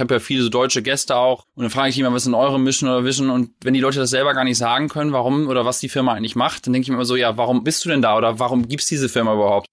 [0.00, 1.44] ich habe ja viele so deutsche Gäste auch.
[1.54, 3.28] Und dann frage ich immer, was sind eure Mission oder Vision?
[3.28, 6.14] Und wenn die Leute das selber gar nicht sagen können, warum oder was die Firma
[6.14, 8.16] eigentlich macht, dann denke ich mir immer so, ja, warum bist du denn da?
[8.16, 9.66] Oder warum gibt's diese Firma überhaupt?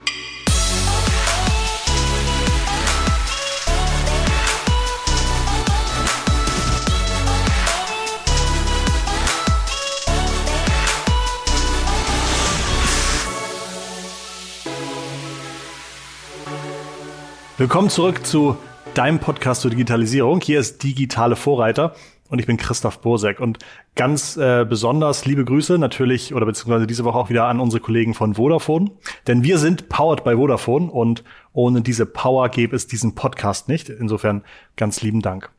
[17.57, 18.57] Willkommen zurück zu
[18.97, 20.41] deinem Podcast zur Digitalisierung.
[20.41, 21.93] Hier ist Digitale Vorreiter
[22.29, 23.59] und ich bin Christoph Bosek und
[23.93, 28.15] ganz äh, besonders liebe Grüße natürlich oder beziehungsweise diese Woche auch wieder an unsere Kollegen
[28.15, 28.89] von Vodafone,
[29.27, 31.23] denn wir sind powered by Vodafone und
[31.53, 33.89] ohne diese Power gäbe es diesen Podcast nicht.
[33.89, 34.43] Insofern
[34.77, 35.51] ganz lieben Dank.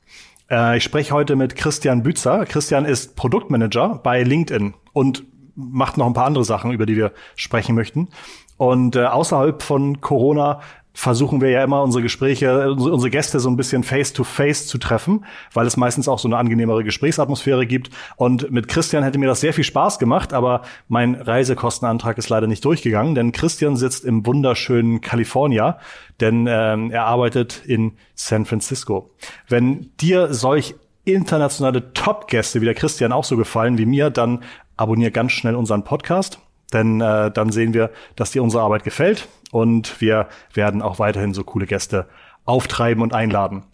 [0.50, 2.44] Äh, ich spreche heute mit Christian Bützer.
[2.44, 5.22] Christian ist Produktmanager bei LinkedIn und
[5.54, 8.08] macht noch ein paar andere Sachen, über die wir sprechen möchten.
[8.56, 10.60] Und äh, außerhalb von Corona
[10.98, 15.24] versuchen wir ja immer unsere Gespräche, unsere Gäste so ein bisschen face-to-face -face zu treffen,
[15.54, 17.90] weil es meistens auch so eine angenehmere Gesprächsatmosphäre gibt.
[18.16, 22.48] Und mit Christian hätte mir das sehr viel Spaß gemacht, aber mein Reisekostenantrag ist leider
[22.48, 25.78] nicht durchgegangen, denn Christian sitzt im wunderschönen California,
[26.18, 29.10] denn ähm, er arbeitet in San Francisco.
[29.46, 34.42] Wenn dir solch internationale Top-Gäste wie der Christian auch so gefallen wie mir, dann
[34.76, 36.40] abonnier ganz schnell unseren Podcast,
[36.72, 41.34] denn äh, dann sehen wir, dass dir unsere Arbeit gefällt und wir werden auch weiterhin
[41.34, 42.08] so coole Gäste
[42.44, 43.64] auftreiben und einladen.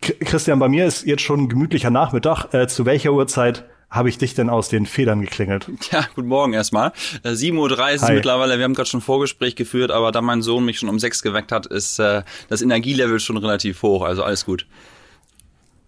[0.00, 2.52] Christian, bei mir ist jetzt schon ein gemütlicher Nachmittag.
[2.52, 5.70] Äh, zu welcher Uhrzeit habe ich dich denn aus den Federn geklingelt?
[5.90, 6.92] Ja, guten Morgen erstmal.
[7.22, 10.64] Äh, 7.30 Uhr mittlerweile, wir haben gerade schon ein Vorgespräch geführt, aber da mein Sohn
[10.64, 14.44] mich schon um sechs geweckt hat, ist äh, das Energielevel schon relativ hoch, also alles
[14.44, 14.66] gut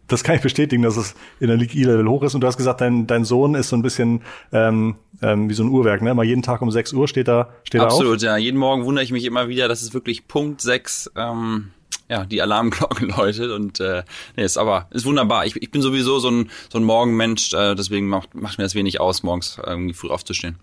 [0.08, 2.34] das kann ich bestätigen, dass es in der League-E-Level hoch ist.
[2.34, 5.64] Und du hast gesagt, dein, dein Sohn ist so ein bisschen ähm, ähm, wie so
[5.64, 6.14] ein Uhrwerk, ne?
[6.14, 7.92] Mal jeden Tag um 6 Uhr steht er steht Absolut, er auf.
[7.92, 8.36] Absolut, ja.
[8.36, 11.70] Jeden Morgen wundere ich mich immer wieder, dass es wirklich Punkt 6 ähm,
[12.08, 14.04] ja, die Alarmglocke läutet und äh,
[14.36, 15.46] nee, ist aber ist wunderbar.
[15.46, 18.74] Ich, ich bin sowieso so ein so ein Morgenmensch, äh, deswegen macht, macht mir das
[18.74, 20.56] wenig aus, morgens irgendwie früh aufzustehen.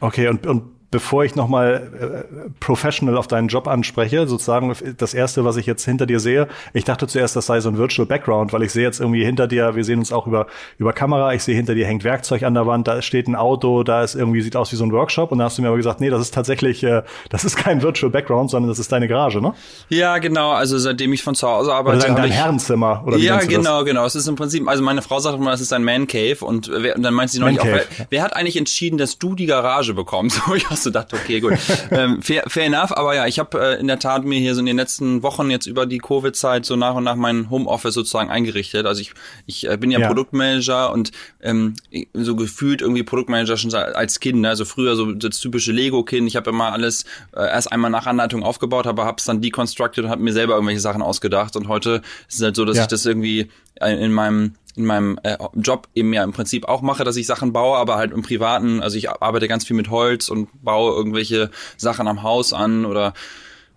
[0.00, 5.44] Okay, und, und bevor ich nochmal äh, professional auf deinen Job anspreche, sozusagen das erste,
[5.44, 8.52] was ich jetzt hinter dir sehe, ich dachte zuerst, das sei so ein Virtual Background,
[8.52, 10.46] weil ich sehe jetzt irgendwie hinter dir, wir sehen uns auch über,
[10.78, 13.82] über Kamera, ich sehe hinter dir hängt Werkzeug an der Wand, da steht ein Auto,
[13.82, 15.76] da ist irgendwie, sieht aus wie so ein Workshop und da hast du mir aber
[15.76, 19.08] gesagt, nee, das ist tatsächlich, äh, das ist kein Virtual Background, sondern das ist deine
[19.08, 19.52] Garage, ne?
[19.90, 21.98] Ja, genau, also seitdem ich von zu Hause arbeite.
[21.98, 25.02] Oder dein, dein Herrenzimmer, oder wie Ja, genau, genau, es ist im Prinzip, also meine
[25.02, 27.50] Frau sagt immer, das ist ein Man Cave und, wer, und dann meint sie noch
[27.50, 30.40] nicht auch, wer, wer hat eigentlich entschieden, dass du die Garage bekommst?
[30.78, 31.54] Hast du gedacht, okay, gut
[31.90, 34.60] ähm, fair, fair enough, aber ja, ich habe äh, in der Tat mir hier so
[34.60, 38.30] in den letzten Wochen jetzt über die Covid-Zeit so nach und nach mein Homeoffice sozusagen
[38.30, 38.86] eingerichtet.
[38.86, 39.12] Also ich,
[39.46, 41.74] ich äh, bin ja, ja, Produktmanager und ähm,
[42.14, 44.40] so gefühlt irgendwie Produktmanager schon als Kind.
[44.42, 44.50] Ne?
[44.50, 46.28] Also früher so das typische Lego-Kind.
[46.28, 50.04] Ich habe immer alles äh, erst einmal nach Anleitung aufgebaut, aber habe es dann deconstructed
[50.04, 51.56] und habe mir selber irgendwelche Sachen ausgedacht.
[51.56, 52.84] Und heute ist es halt so, dass ja.
[52.84, 53.50] ich das irgendwie
[53.80, 57.52] in meinem in meinem äh, Job eben ja im Prinzip auch mache, dass ich Sachen
[57.52, 61.50] baue, aber halt im Privaten, also ich arbeite ganz viel mit Holz und baue irgendwelche
[61.76, 63.12] Sachen am Haus an oder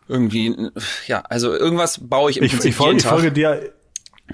[0.08, 0.56] irgendwie,
[1.08, 3.12] ja, also irgendwas baue ich im ich, Prinzip ich, folge, jeden Tag.
[3.14, 3.74] Ich folge dir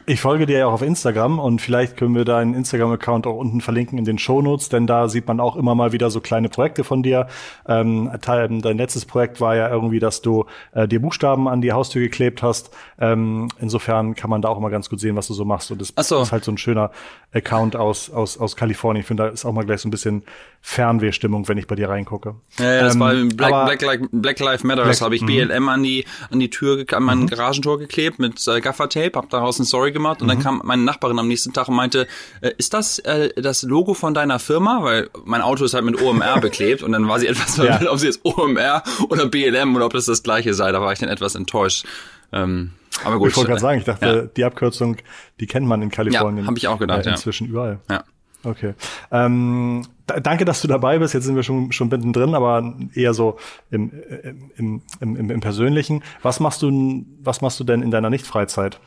[0.06, 3.62] ich folge dir ja auch auf Instagram und vielleicht können wir deinen Instagram-Account auch unten
[3.62, 6.84] verlinken in den Shownotes, denn da sieht man auch immer mal wieder so kleine Projekte
[6.84, 7.28] von dir.
[7.68, 12.02] Ähm, dein letztes Projekt war ja irgendwie, dass du äh, dir Buchstaben an die Haustür
[12.02, 12.72] geklebt hast.
[13.00, 15.72] Ähm, insofern kann man da auch immer ganz gut sehen, was du so machst.
[15.72, 16.22] Und das so.
[16.22, 16.92] ist halt so ein schöner
[17.34, 19.02] Account aus, aus, aus Kalifornien.
[19.02, 20.24] Ich finde, da ist auch mal gleich so ein bisschen
[20.62, 22.36] Fernwehstimmung, wenn ich bei dir reingucke.
[22.60, 24.86] Ja, ja das ähm, war Black, Black, Black Lives Matter.
[25.02, 25.70] habe ich BLM mhm.
[25.70, 27.28] an die, an die Tür, an mein mhm.
[27.28, 30.32] Garagentor geklebt mit äh, Gaffertape, hab daraus eine Story gemacht und mhm.
[30.32, 32.08] dann kam meine Nachbarin am nächsten Tag und meinte,
[32.42, 34.84] äh, ist das äh, das Logo von deiner Firma?
[34.84, 37.92] Weil mein Auto ist halt mit OMR beklebt und dann war sie etwas verwirrt, ja.
[37.92, 40.72] ob sie jetzt OMR oder BLM oder ob das das gleiche sei.
[40.72, 41.86] Da war ich dann etwas enttäuscht.
[42.32, 42.72] Ähm,
[43.04, 43.30] aber gut.
[43.30, 44.22] Ich wollte gerade sagen, ich dachte, ja.
[44.24, 44.98] die Abkürzung,
[45.40, 46.44] die kennt man in Kalifornien.
[46.44, 47.06] Ja, habe ich auch gedacht.
[47.06, 47.52] Äh, inzwischen ja.
[47.52, 47.80] überall.
[47.90, 48.04] Ja.
[48.44, 48.76] Okay.
[49.12, 51.14] Ähm, danke, dass du dabei bist.
[51.14, 53.38] Jetzt sind wir schon, schon mittendrin, aber eher so
[53.72, 53.92] im,
[54.56, 56.04] im, im, im, im Persönlichen.
[56.22, 58.80] Was machst du, was machst du denn in deiner Nicht-Freizeit?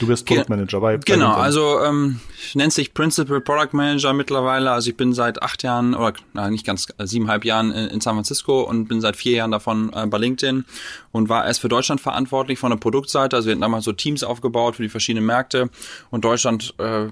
[0.00, 0.96] Du bist Produktmanager bei.
[0.96, 2.20] Genau, also ähm,
[2.54, 4.70] nennt sich Principal Product Manager mittlerweile.
[4.72, 8.00] Also ich bin seit acht Jahren oder na, nicht ganz äh, siebeneinhalb Jahren in, in,
[8.00, 10.64] San Francisco und bin seit vier Jahren davon äh, bei LinkedIn
[11.12, 13.36] und war erst für Deutschland verantwortlich von der Produktseite.
[13.36, 15.70] Also wir hatten damals so Teams aufgebaut für die verschiedenen Märkte
[16.10, 17.06] und Deutschland äh,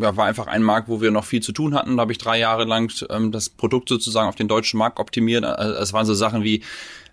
[0.00, 1.96] ja, war einfach ein Markt, wo wir noch viel zu tun hatten.
[1.96, 5.44] Da habe ich drei Jahre lang ähm, das Produkt sozusagen auf den deutschen Markt optimiert.
[5.44, 6.62] Also es waren so Sachen wie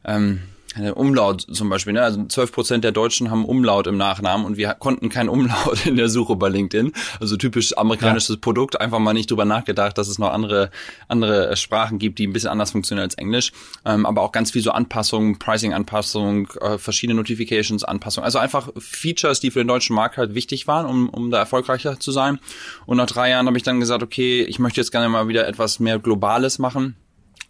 [0.04, 0.42] ähm,
[0.76, 1.94] Umlaut zum Beispiel.
[1.94, 2.02] Ne?
[2.02, 5.96] Also 12 Prozent der Deutschen haben Umlaut im Nachnamen und wir konnten kein Umlaut in
[5.96, 6.92] der Suche bei LinkedIn.
[7.20, 8.42] Also typisch amerikanisches ja.
[8.42, 8.80] Produkt.
[8.82, 10.70] Einfach mal nicht drüber nachgedacht, dass es noch andere
[11.08, 13.52] andere Sprachen gibt, die ein bisschen anders funktionieren als Englisch.
[13.86, 18.26] Ähm, aber auch ganz viel so Anpassungen, Pricing-Anpassung, äh, verschiedene Notifications-Anpassungen.
[18.26, 22.00] Also einfach Features, die für den deutschen Markt halt wichtig waren, um, um da erfolgreicher
[22.00, 22.40] zu sein.
[22.86, 25.48] Und nach drei Jahren habe ich dann gesagt, okay, ich möchte jetzt gerne mal wieder
[25.48, 26.96] etwas mehr Globales machen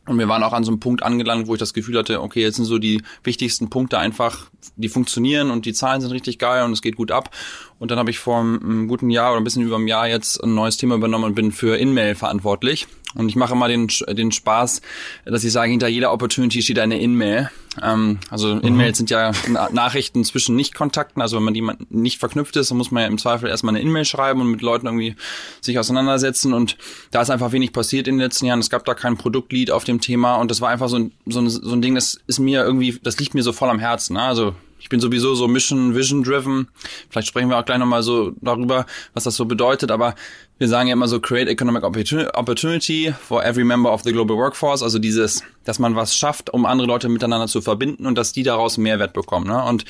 [0.08, 2.42] und wir waren auch an so einem Punkt angelangt, wo ich das Gefühl hatte, okay,
[2.42, 6.64] jetzt sind so die wichtigsten Punkte einfach, die funktionieren und die Zahlen sind richtig geil
[6.64, 7.32] und es geht gut ab.
[7.80, 10.44] Und dann habe ich vor einem guten Jahr oder ein bisschen über einem Jahr jetzt
[10.44, 12.88] ein neues Thema übernommen und bin für InMail verantwortlich.
[13.16, 14.82] Und ich mache immer den, den Spaß,
[15.26, 17.50] dass ich sage, hinter jeder Opportunity steht eine InMail.
[17.82, 18.62] Ähm, also mhm.
[18.62, 19.32] In-Mails sind ja
[19.72, 21.22] Nachrichten zwischen Nicht-Kontakten.
[21.22, 23.82] Also wenn man die nicht verknüpft ist, dann muss man ja im Zweifel erstmal eine
[23.82, 25.16] In-Mail schreiben und mit Leuten irgendwie
[25.62, 26.54] sich auseinandersetzen.
[26.54, 26.78] Und
[27.12, 28.60] da ist einfach wenig passiert in den letzten Jahren.
[28.60, 31.40] Es gab da kein Produktlied auf dem Thema und das war einfach so ein, so
[31.40, 34.14] ein, so ein Ding, das ist mir irgendwie, das liegt mir so voll am Herzen.
[34.14, 34.22] Ne?
[34.22, 36.68] Also ich bin sowieso so Mission Vision driven.
[37.10, 38.86] Vielleicht sprechen wir auch gleich nochmal so darüber,
[39.16, 39.90] was das so bedeutet.
[39.90, 40.14] Aber
[40.60, 44.84] wir sagen ja immer so create economic opportunity for every member of the global workforce.
[44.84, 48.44] Also dieses, dass man was schafft, um andere Leute miteinander zu verbinden und dass die
[48.44, 49.48] daraus Mehrwert bekommen.
[49.48, 49.64] Ne?
[49.64, 49.86] Und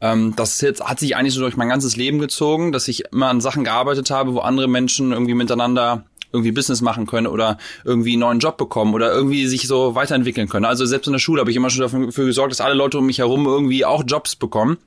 [0.00, 3.28] ähm, das jetzt, hat sich eigentlich so durch mein ganzes Leben gezogen, dass ich immer
[3.28, 8.12] an Sachen gearbeitet habe, wo andere Menschen irgendwie miteinander irgendwie Business machen können oder irgendwie
[8.12, 10.64] einen neuen Job bekommen oder irgendwie sich so weiterentwickeln können.
[10.64, 13.06] Also selbst in der Schule habe ich immer schon dafür gesorgt, dass alle Leute um
[13.06, 14.78] mich herum irgendwie auch Jobs bekommen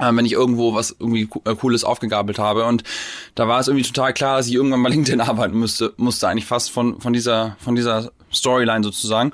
[0.00, 2.64] äh, wenn ich irgendwo was irgendwie äh, Cooles aufgegabelt habe.
[2.64, 2.82] Und
[3.34, 6.46] da war es irgendwie total klar, dass ich irgendwann mal LinkedIn arbeiten musste, musste eigentlich
[6.46, 9.32] fast von, von dieser, von dieser Storyline sozusagen.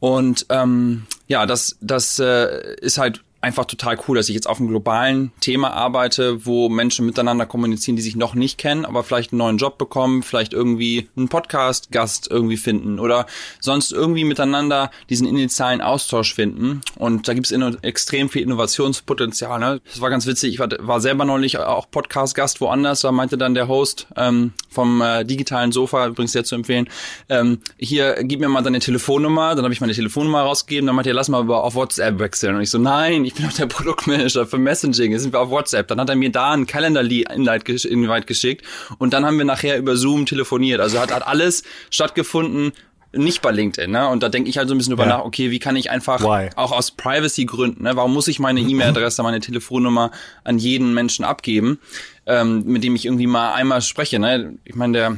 [0.00, 4.58] Und ähm, ja, das, das äh, ist halt einfach total cool, dass ich jetzt auf
[4.58, 9.32] einem globalen Thema arbeite, wo Menschen miteinander kommunizieren, die sich noch nicht kennen, aber vielleicht
[9.32, 13.26] einen neuen Job bekommen, vielleicht irgendwie einen Podcast-Gast irgendwie finden oder
[13.60, 16.80] sonst irgendwie miteinander diesen initialen Austausch finden.
[16.96, 19.60] Und da gibt es extrem viel Innovationspotenzial.
[19.60, 19.80] Ne?
[19.84, 20.54] Das war ganz witzig.
[20.54, 23.02] Ich war, war selber neulich auch Podcast-Gast woanders.
[23.02, 26.88] Da meinte dann der Host ähm, vom äh, digitalen Sofa, übrigens sehr zu empfehlen,
[27.28, 29.54] ähm, hier, gib mir mal deine Telefonnummer.
[29.54, 30.86] Dann habe ich meine Telefonnummer rausgegeben.
[30.86, 32.56] Dann meinte er, lass mal auf WhatsApp wechseln.
[32.56, 35.40] Und ich so, nein, ich ich bin doch der Produktmanager für Messaging, jetzt sind wir
[35.40, 35.88] auf WhatsApp.
[35.88, 38.64] Dann hat er mir da einen Calendar-Invite geschickt
[38.98, 40.80] und dann haben wir nachher über Zoom telefoniert.
[40.80, 42.70] Also hat, hat alles stattgefunden,
[43.12, 44.08] nicht bei LinkedIn, ne?
[44.08, 45.18] Und da denke ich halt so ein bisschen drüber ja.
[45.18, 46.50] nach, okay, wie kann ich einfach Why?
[46.54, 47.96] auch aus Privacy-Gründen, ne?
[47.96, 50.12] Warum muss ich meine E-Mail-Adresse, meine Telefonnummer
[50.44, 51.80] an jeden Menschen abgeben,
[52.26, 54.54] ähm, mit dem ich irgendwie mal einmal spreche, ne?
[54.64, 55.16] Ich meine, der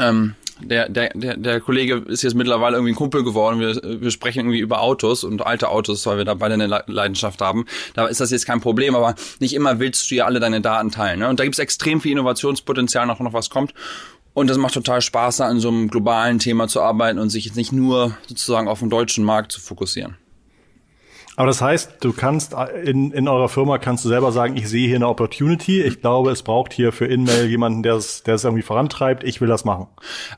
[0.00, 3.60] ähm, der, der, der, der Kollege ist jetzt mittlerweile irgendwie ein Kumpel geworden.
[3.60, 7.40] Wir, wir sprechen irgendwie über Autos und alte Autos, weil wir da beide eine Leidenschaft
[7.40, 7.66] haben.
[7.94, 10.90] Da ist das jetzt kein Problem, aber nicht immer willst du ja alle deine Daten
[10.90, 11.20] teilen.
[11.20, 11.28] Ne?
[11.28, 13.74] Und da gibt es extrem viel Innovationspotenzial, noch, noch was kommt.
[14.34, 17.44] Und das macht total Spaß, da an so einem globalen Thema zu arbeiten und sich
[17.44, 20.16] jetzt nicht nur sozusagen auf den deutschen Markt zu fokussieren.
[21.38, 24.88] Aber das heißt, du kannst in, in eurer Firma kannst du selber sagen, ich sehe
[24.88, 25.80] hier eine Opportunity.
[25.82, 29.22] Ich glaube, es braucht hier für InMail jemanden, der es, der es irgendwie vorantreibt.
[29.22, 29.86] Ich will das machen.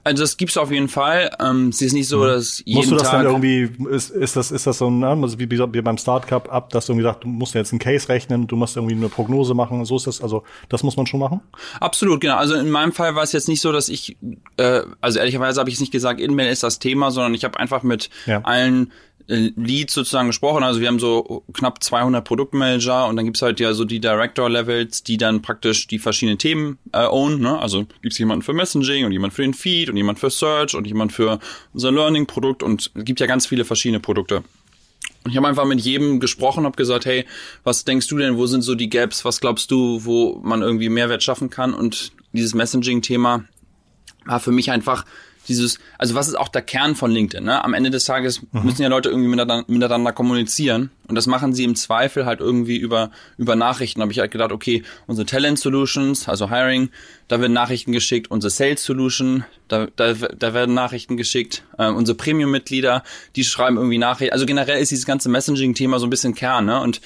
[0.04, 1.30] Also das gibt's auf jeden Fall.
[1.40, 2.24] Ähm, es ist nicht so, mhm.
[2.24, 5.02] dass jeden Musst du das Tag dann irgendwie, ist, ist das, ist das so ein,
[5.02, 8.10] also wie, wie beim Startup ab, dass du irgendwie sagst, du musst jetzt einen Case
[8.10, 9.82] rechnen, du musst irgendwie eine Prognose machen.
[9.86, 11.40] So ist das, also das muss man schon machen?
[11.80, 12.36] Absolut, genau.
[12.36, 14.18] Also in meinem Fall war es jetzt nicht so, dass ich,
[14.58, 17.58] äh, also ehrlicherweise habe ich es nicht gesagt, InMail ist das Thema, sondern ich habe
[17.58, 18.42] einfach mit ja.
[18.42, 20.62] allen äh, Leads sozusagen gesprochen.
[20.62, 25.02] Also wir haben so knapp 200 Produktmanager und dann gibt's halt ja so die Director-Levels,
[25.04, 27.40] die dann praktisch die verschiedenen Themen äh, own.
[27.40, 27.58] Ne?
[27.58, 30.86] Also gibt's jemanden für Messaging und jemand für den Feed und jemand für Search und
[30.86, 31.38] jemand für
[31.72, 34.42] unser Learning-Produkt und es gibt ja ganz viele verschiedene Produkte.
[35.24, 37.26] Und ich habe einfach mit jedem gesprochen, habe gesagt, hey,
[37.62, 40.88] was denkst du denn, wo sind so die Gaps, was glaubst du, wo man irgendwie
[40.88, 41.74] Mehrwert schaffen kann?
[41.74, 43.44] Und dieses Messaging-Thema
[44.24, 45.04] war für mich einfach
[45.50, 47.44] dieses, also was ist auch der Kern von LinkedIn?
[47.44, 47.62] Ne?
[47.62, 48.64] Am Ende des Tages mhm.
[48.64, 52.76] müssen ja Leute irgendwie miteinander, miteinander kommunizieren und das machen sie im Zweifel halt irgendwie
[52.76, 54.00] über über Nachrichten.
[54.00, 56.90] Habe ich halt gedacht, okay, unsere Talent Solutions, also Hiring,
[57.26, 58.30] da werden Nachrichten geschickt.
[58.30, 61.64] Unsere Sales Solution, da da, da werden Nachrichten geschickt.
[61.78, 63.02] Äh, unsere Premium-Mitglieder,
[63.34, 64.32] die schreiben irgendwie Nachrichten.
[64.32, 66.66] Also generell ist dieses ganze Messaging-Thema so ein bisschen Kern.
[66.66, 66.80] Ne?
[66.80, 67.00] Und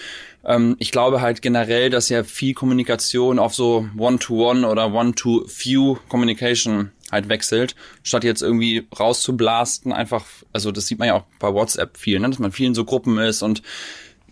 [0.45, 5.99] ähm, ich glaube halt generell, dass ja viel Kommunikation auf so One-to-One -one oder One-to-Few
[6.09, 11.53] Communication halt wechselt, statt jetzt irgendwie rauszublasten, einfach, also das sieht man ja auch bei
[11.53, 13.63] WhatsApp viel, ne, dass man viel in so Gruppen ist und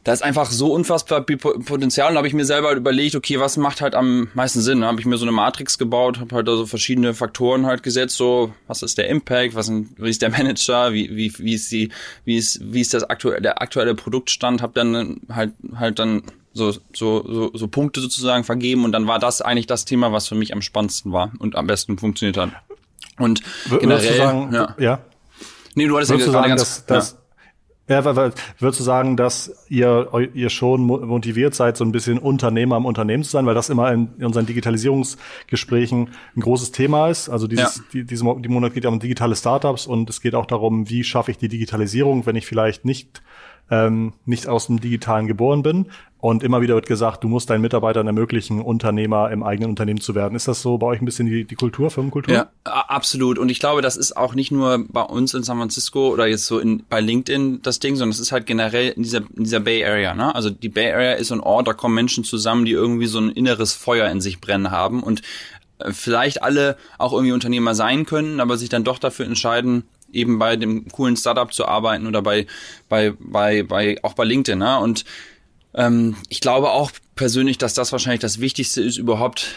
[0.04, 3.38] da ist einfach so unfassbar Potenzial und da habe ich mir selber halt überlegt, okay,
[3.38, 4.80] was macht halt am meisten Sinn?
[4.80, 8.16] Da habe ich mir so eine Matrix gebaut, habe halt also verschiedene Faktoren halt gesetzt,
[8.16, 11.90] so was ist der Impact, was wie ist der Manager, wie wie wie ist die
[12.24, 16.22] wie ist wie ist das aktuelle der aktuelle Produktstand, habe dann halt halt dann
[16.54, 20.28] so, so, so, so Punkte sozusagen vergeben und dann war das eigentlich das Thema, was
[20.28, 22.50] für mich am spannendsten war und am besten funktioniert hat.
[23.22, 24.74] Und w generell, sagen, ja.
[24.78, 24.98] ja.
[25.74, 27.22] Nee, du hattest ja gerade ganz, dass, dass,
[27.88, 32.86] Ja, würdest du sagen, dass ihr, ihr schon motiviert seid, so ein bisschen Unternehmer im
[32.86, 37.28] Unternehmen zu sein, weil das immer in, in unseren Digitalisierungsgesprächen ein großes Thema ist.
[37.28, 37.82] Also dieses, ja.
[37.92, 41.02] die, diese, die Monat geht ja um digitale Startups und es geht auch darum, wie
[41.04, 43.22] schaffe ich die Digitalisierung, wenn ich vielleicht nicht
[43.70, 45.86] ähm, nicht aus dem Digitalen geboren bin.
[46.22, 50.14] Und immer wieder wird gesagt, du musst deinen Mitarbeitern ermöglichen, Unternehmer im eigenen Unternehmen zu
[50.14, 50.36] werden.
[50.36, 52.32] Ist das so bei euch ein bisschen die, die Kultur, Firmenkultur?
[52.32, 53.38] Ja, absolut.
[53.38, 56.46] Und ich glaube, das ist auch nicht nur bei uns in San Francisco oder jetzt
[56.46, 59.58] so in, bei LinkedIn das Ding, sondern es ist halt generell in dieser, in dieser
[59.58, 60.14] Bay Area.
[60.14, 60.32] Ne?
[60.32, 63.30] Also die Bay Area ist ein Ort, da kommen Menschen zusammen, die irgendwie so ein
[63.30, 65.22] inneres Feuer in sich brennen haben und
[65.78, 70.38] äh, vielleicht alle auch irgendwie Unternehmer sein können, aber sich dann doch dafür entscheiden, eben
[70.38, 72.46] bei dem coolen Startup zu arbeiten oder bei,
[72.88, 74.58] bei, bei, bei auch bei LinkedIn.
[74.58, 74.78] Ne?
[74.78, 75.04] Und
[75.74, 79.54] ähm, ich glaube auch persönlich, dass das wahrscheinlich das Wichtigste ist überhaupt,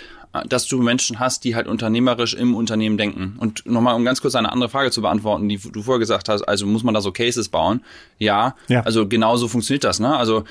[0.47, 3.35] dass du Menschen hast, die halt unternehmerisch im Unternehmen denken.
[3.37, 6.41] Und nochmal, um ganz kurz eine andere Frage zu beantworten, die du vorher gesagt hast,
[6.41, 7.81] also muss man da so Cases bauen?
[8.17, 8.81] Ja, ja.
[8.81, 9.99] also genauso funktioniert das.
[9.99, 10.15] Ne?
[10.15, 10.43] Also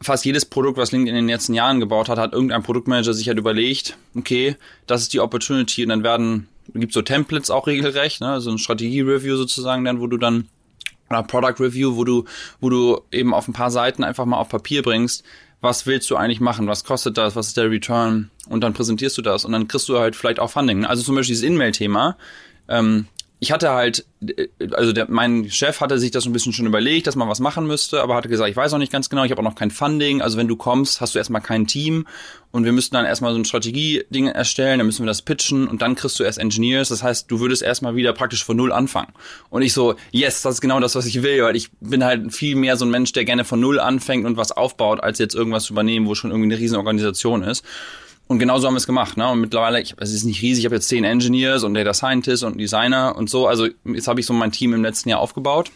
[0.00, 3.28] fast jedes Produkt, was LinkedIn in den letzten Jahren gebaut hat, hat irgendein Produktmanager sich
[3.28, 8.20] halt überlegt, okay, das ist die Opportunity und dann werden gibt so Templates auch regelrecht,
[8.20, 8.40] ne?
[8.40, 10.48] so ein Strategie-Review sozusagen dann, wo du dann
[11.10, 12.24] oder Product Review, wo du,
[12.60, 15.24] wo du eben auf ein paar Seiten einfach mal auf Papier bringst,
[15.60, 19.16] was willst du eigentlich machen, was kostet das, was ist der Return und dann präsentierst
[19.18, 20.84] du das und dann kriegst du halt vielleicht auch Funding.
[20.84, 22.16] Also zum Beispiel dieses In-Mail-Thema,
[22.68, 23.06] ähm,
[23.44, 27.06] ich hatte halt, äh, also der, mein Chef hatte sich das ein bisschen schon überlegt,
[27.06, 29.30] dass man was machen müsste, aber hatte gesagt, ich weiß noch nicht ganz genau, ich
[29.30, 30.22] habe auch noch kein Funding.
[30.22, 32.06] Also wenn du kommst, hast du erstmal kein Team
[32.52, 35.82] und wir müssten dann erstmal so ein Strategie-Ding erstellen, dann müssen wir das pitchen und
[35.82, 36.88] dann kriegst du erst Engineers.
[36.88, 39.12] Das heißt, du würdest erstmal wieder praktisch von null anfangen.
[39.50, 42.34] Und ich so, yes, das ist genau das, was ich will, weil ich bin halt
[42.34, 45.34] viel mehr so ein Mensch, der gerne von null anfängt und was aufbaut, als jetzt
[45.34, 47.62] irgendwas zu übernehmen, wo schon irgendwie eine riesen Organisation ist.
[48.26, 49.16] Und genauso haben wir es gemacht.
[49.16, 49.28] Ne?
[49.28, 52.42] Und mittlerweile, ich, es ist nicht riesig, ich habe jetzt zehn Engineers und Data Scientists
[52.42, 53.46] und Designer und so.
[53.46, 55.70] Also jetzt habe ich so mein Team im letzten Jahr aufgebaut.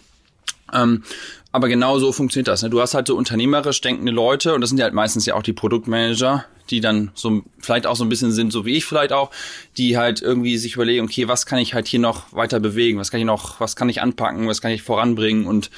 [0.73, 1.03] Ähm,
[1.51, 2.63] aber genau so funktioniert das.
[2.63, 2.71] Ne?
[2.71, 5.43] Du hast halt so unternehmerisch denkende Leute und das sind ja halt meistens ja auch
[5.43, 9.13] die Produktmanager, die dann so vielleicht auch so ein bisschen sind, so wie ich vielleicht
[9.13, 9.31] auch,
[9.79, 13.11] die halt irgendwie sich überlegen, okay, was kann ich halt hier noch weiter bewegen, was
[13.11, 15.71] kann ich noch, was kann ich anpacken, was kann ich voranbringen und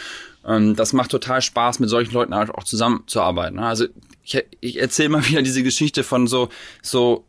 [0.45, 3.57] ähm, das macht total Spaß, mit solchen Leuten halt auch zusammenzuarbeiten.
[3.57, 3.67] Ne?
[3.67, 3.87] Also
[4.25, 6.49] ich, ich erzähle mal wieder diese Geschichte von so,
[6.83, 7.25] so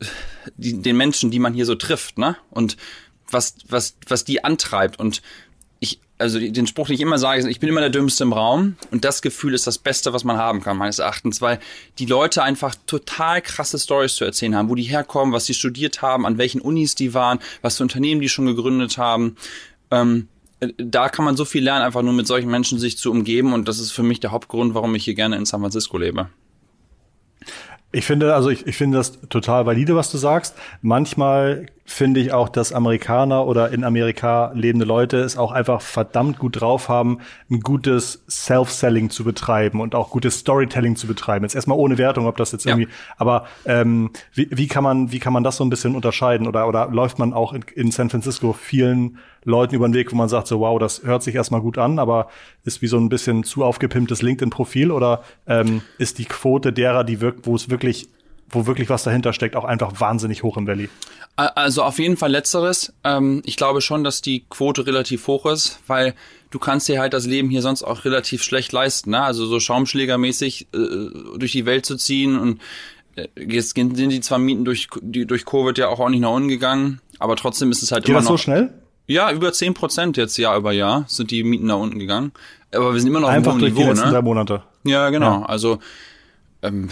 [0.57, 2.37] die, den Menschen, die man hier so trifft, ne?
[2.49, 2.77] Und
[3.29, 4.99] was, was, was die antreibt.
[4.99, 5.21] Und
[5.79, 8.33] ich, also den Spruch, den ich immer sage, ist, ich bin immer der Dümmste im
[8.33, 8.75] Raum.
[8.91, 11.59] Und das Gefühl ist das Beste, was man haben kann, meines Erachtens, weil
[11.97, 16.01] die Leute einfach total krasse Stories zu erzählen haben, wo die herkommen, was sie studiert
[16.01, 19.37] haben, an welchen Unis die waren, was für Unternehmen die schon gegründet haben.
[19.89, 20.27] Ähm,
[20.77, 23.53] da kann man so viel lernen, einfach nur mit solchen Menschen sich zu umgeben.
[23.53, 26.29] Und das ist für mich der Hauptgrund, warum ich hier gerne in San Francisco lebe.
[27.91, 30.55] Ich finde, also ich, ich finde das total valide, was du sagst.
[30.81, 36.39] Manchmal finde ich auch, dass Amerikaner oder in Amerika lebende Leute es auch einfach verdammt
[36.39, 37.19] gut drauf haben,
[37.49, 41.45] ein gutes Self-Selling zu betreiben und auch gutes Storytelling zu betreiben.
[41.45, 42.71] Jetzt erstmal ohne Wertung, ob das jetzt ja.
[42.71, 46.47] irgendwie, aber ähm, wie, wie kann man, wie kann man das so ein bisschen unterscheiden?
[46.47, 50.15] Oder, oder läuft man auch in, in San Francisco vielen Leuten über den Weg, wo
[50.15, 52.27] man sagt, so wow, das hört sich erstmal gut an, aber
[52.63, 57.21] ist wie so ein bisschen zu aufgepimptes LinkedIn-Profil oder ähm, ist die Quote derer, die
[57.21, 58.09] wirkt, wo es wirklich
[58.51, 60.89] wo wirklich was dahinter steckt, auch einfach wahnsinnig hoch im Valley.
[61.35, 62.93] Also auf jeden Fall letzteres.
[63.03, 66.13] Ähm, ich glaube schon, dass die Quote relativ hoch ist, weil
[66.49, 69.11] du kannst dir halt das Leben hier sonst auch relativ schlecht leisten.
[69.11, 69.21] Ne?
[69.21, 72.61] Also so Schaumschlägermäßig äh, durch die Welt zu ziehen und
[73.15, 76.31] äh, jetzt sind die zwar Mieten durch, die, durch Covid ja auch, auch nicht nach
[76.31, 78.31] unten gegangen, aber trotzdem ist es halt Geht immer das noch.
[78.31, 78.73] so schnell?
[79.07, 82.31] Ja, über zehn Prozent jetzt Jahr über Jahr sind die Mieten nach unten gegangen.
[82.73, 84.13] Aber wir sind immer noch Einfach auf einem hohen Niveau, die letzten ne?
[84.13, 84.63] drei Monate.
[84.83, 85.41] Ja, genau.
[85.41, 85.45] Ja.
[85.45, 85.79] Also
[86.61, 86.89] ähm,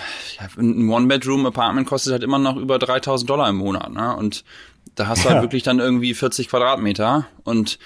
[0.57, 3.91] ein One-Bedroom-Apartment kostet halt immer noch über 3000 Dollar im Monat.
[3.91, 4.15] Ne?
[4.15, 4.43] Und
[4.95, 5.41] da hast du halt ja.
[5.43, 7.79] wirklich dann irgendwie 40 Quadratmeter und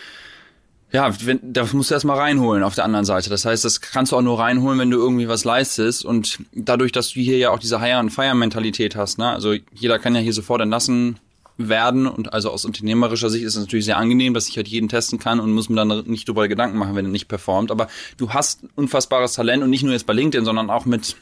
[0.94, 3.32] ja, wenn, das musst du erstmal reinholen auf der anderen Seite.
[3.32, 6.06] Das heißt, das kannst du auch nur reinholen, wenn du irgendwie was leistest.
[6.06, 9.28] Und dadurch, dass du hier ja auch diese Hire-and-Fire-Mentalität hast, ne?
[9.30, 11.20] also jeder kann ja hier sofort entlassen
[11.58, 14.90] werden und also aus unternehmerischer Sicht ist es natürlich sehr angenehm, dass ich halt jeden
[14.90, 17.72] testen kann und muss mir dann nicht darüber Gedanken machen, wenn er nicht performt.
[17.72, 17.88] Aber
[18.18, 21.16] du hast unfassbares Talent und nicht nur jetzt bei LinkedIn, sondern auch mit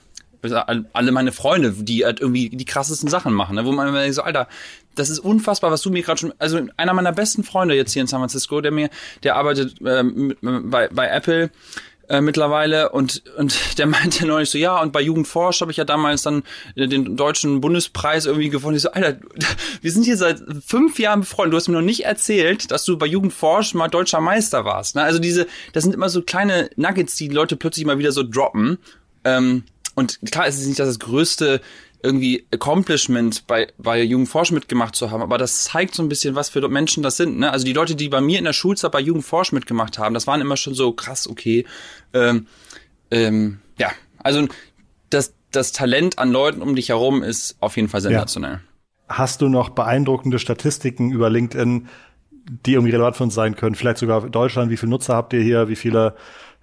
[0.44, 3.66] alle meine Freunde, die halt irgendwie die krassesten Sachen machen, ne?
[3.66, 4.48] wo man immer so, Alter,
[4.96, 8.02] das ist unfassbar, was du mir gerade schon, also einer meiner besten Freunde jetzt hier
[8.02, 8.90] in San Francisco, der mir,
[9.24, 11.52] der arbeitet ähm, bei, bei Apple
[12.12, 15.86] äh, mittlerweile und und der meinte neulich so ja und bei Jugendforsch habe ich ja
[15.86, 16.44] damals dann
[16.76, 18.76] den deutschen Bundespreis irgendwie gewonnen.
[18.76, 19.18] Ich so Alter,
[19.82, 21.54] wir sind hier seit fünf Jahren befreundet.
[21.54, 24.96] Du hast mir noch nicht erzählt, dass du bei Jugendforsch mal deutscher Meister warst.
[24.96, 25.04] Ne?
[25.04, 28.24] Also diese, das sind immer so kleine Nuggets, die, die Leute plötzlich mal wieder so
[28.24, 28.78] droppen.
[29.24, 29.64] Ähm,
[29.96, 31.62] und klar ist es nicht das größte
[32.04, 36.50] irgendwie Accomplishment bei, bei Jugendforsch mitgemacht zu haben, aber das zeigt so ein bisschen, was
[36.50, 37.38] für Menschen das sind.
[37.38, 37.52] Ne?
[37.52, 40.42] Also die Leute, die bei mir in der Schulzeit bei Jugendforsch mitgemacht haben, das waren
[40.42, 41.66] immer schon so krass, okay.
[42.14, 42.48] Ähm,
[43.12, 44.48] ähm, ja, also
[45.10, 48.54] das, das Talent an Leuten um dich herum ist auf jeden Fall sensationell.
[48.54, 49.18] Ja.
[49.18, 51.88] Hast du noch beeindruckende Statistiken über LinkedIn,
[52.66, 53.76] die irgendwie relevant für uns sein können?
[53.76, 56.16] Vielleicht sogar Deutschland, wie viele Nutzer habt ihr hier, wie viele,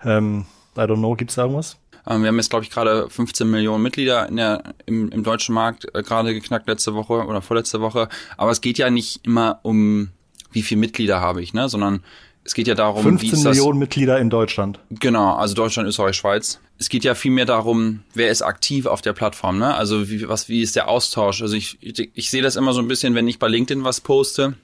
[0.03, 1.79] ähm, I don't know, gibt's da irgendwas?
[2.09, 5.55] Ähm, wir haben jetzt, glaube ich, gerade 15 Millionen Mitglieder in der, im, im deutschen
[5.55, 8.09] Markt äh, gerade geknackt letzte Woche oder vorletzte Woche.
[8.37, 10.11] Aber es geht ja nicht immer um,
[10.53, 11.69] wie viele Mitglieder habe ich, ne?
[11.69, 12.03] sondern
[12.45, 14.81] es geht ja darum, 15 Millionen Mitglieder in Deutschland.
[14.89, 16.61] Genau, also Deutschland, Österreich, Schweiz.
[16.79, 19.75] Es geht ja viel mehr darum, wer ist aktiv auf der Plattform, ne?
[19.75, 21.43] Also wie, was, wie ist der Austausch?
[21.43, 24.01] Also ich, ich, ich sehe das immer so ein bisschen, wenn ich bei LinkedIn was
[24.01, 24.55] poste,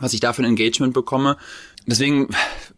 [0.00, 1.36] was ich da für ein Engagement bekomme.
[1.86, 2.30] Deswegen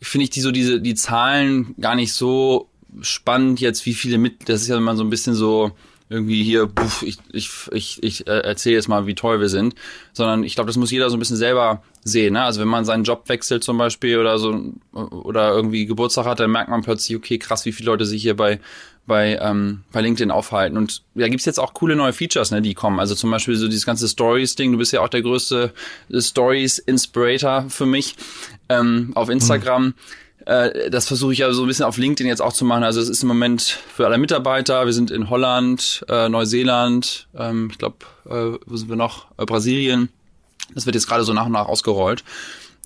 [0.02, 2.68] finde ich die so diese die Zahlen gar nicht so
[3.00, 4.48] spannend jetzt, wie viele mit.
[4.48, 5.72] Das ist ja immer so ein bisschen so
[6.08, 9.74] irgendwie hier, puff, ich, ich, ich, ich äh, erzähle jetzt mal, wie toll wir sind,
[10.12, 12.34] sondern ich glaube, das muss jeder so ein bisschen selber sehen.
[12.34, 12.44] Ne?
[12.44, 16.52] Also wenn man seinen Job wechselt zum Beispiel oder so oder irgendwie Geburtstag hat, dann
[16.52, 18.60] merkt man plötzlich, okay, krass, wie viele Leute sich hier bei
[19.06, 20.76] bei, ähm, bei LinkedIn aufhalten.
[20.76, 22.98] Und da gibt's jetzt auch coole neue Features, ne, die kommen.
[22.98, 24.72] Also zum Beispiel so dieses ganze Stories-Ding.
[24.72, 25.72] Du bist ja auch der größte
[26.12, 28.16] Stories-Inspirator für mich
[28.68, 29.86] ähm, auf Instagram.
[29.86, 29.94] Mhm
[30.46, 32.84] äh, das versuche ich ja so ein bisschen auf LinkedIn jetzt auch zu machen.
[32.84, 34.86] Also es ist im Moment für alle Mitarbeiter.
[34.86, 39.26] Wir sind in Holland, äh, Neuseeland, ähm, ich glaube, äh, wo sind wir noch?
[39.36, 40.08] Äh, Brasilien.
[40.74, 42.24] Das wird jetzt gerade so nach und nach ausgerollt.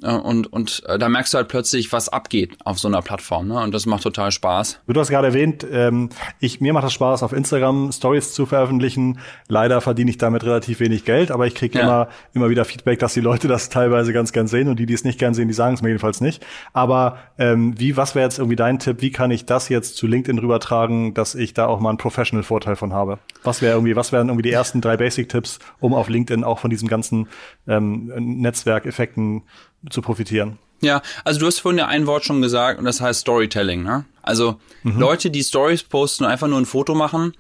[0.03, 3.49] Äh, und, und äh, da merkst du halt plötzlich, was abgeht auf so einer Plattform.
[3.49, 3.61] Ne?
[3.61, 4.81] Und das macht total Spaß.
[4.87, 9.19] Du hast gerade erwähnt, ähm, ich, mir macht das Spaß, auf Instagram Stories zu veröffentlichen.
[9.49, 11.85] Leider verdiene ich damit relativ wenig Geld, aber ich kriege ja.
[11.85, 14.95] immer, immer wieder Feedback, dass die Leute das teilweise ganz gern sehen und die, die
[14.95, 16.45] es nicht gern sehen, die sagen es mir jedenfalls nicht.
[16.73, 18.99] Aber ähm, wie, was wäre jetzt irgendwie dein Tipp?
[19.01, 22.77] Wie kann ich das jetzt zu LinkedIn rübertragen, dass ich da auch mal einen Professional-Vorteil
[22.77, 23.19] von habe?
[23.43, 26.71] Was wäre irgendwie, was wären irgendwie die ersten drei Basic-Tipps, um auf LinkedIn auch von
[26.71, 27.29] diesem ganzen
[27.67, 29.43] ähm, Netzwerkeffekten
[29.89, 30.59] zu profitieren.
[30.83, 33.83] Ja, also du hast vorhin ja ein Wort schon gesagt und das heißt Storytelling.
[33.83, 34.05] Ne?
[34.23, 34.99] Also mhm.
[34.99, 37.35] Leute, die Stories posten und einfach nur ein Foto machen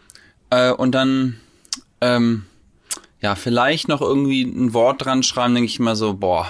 [0.51, 1.41] äh, und dann
[2.01, 2.45] ähm,
[3.21, 6.47] ja vielleicht noch irgendwie ein Wort dran schreiben, denke ich immer so, boah,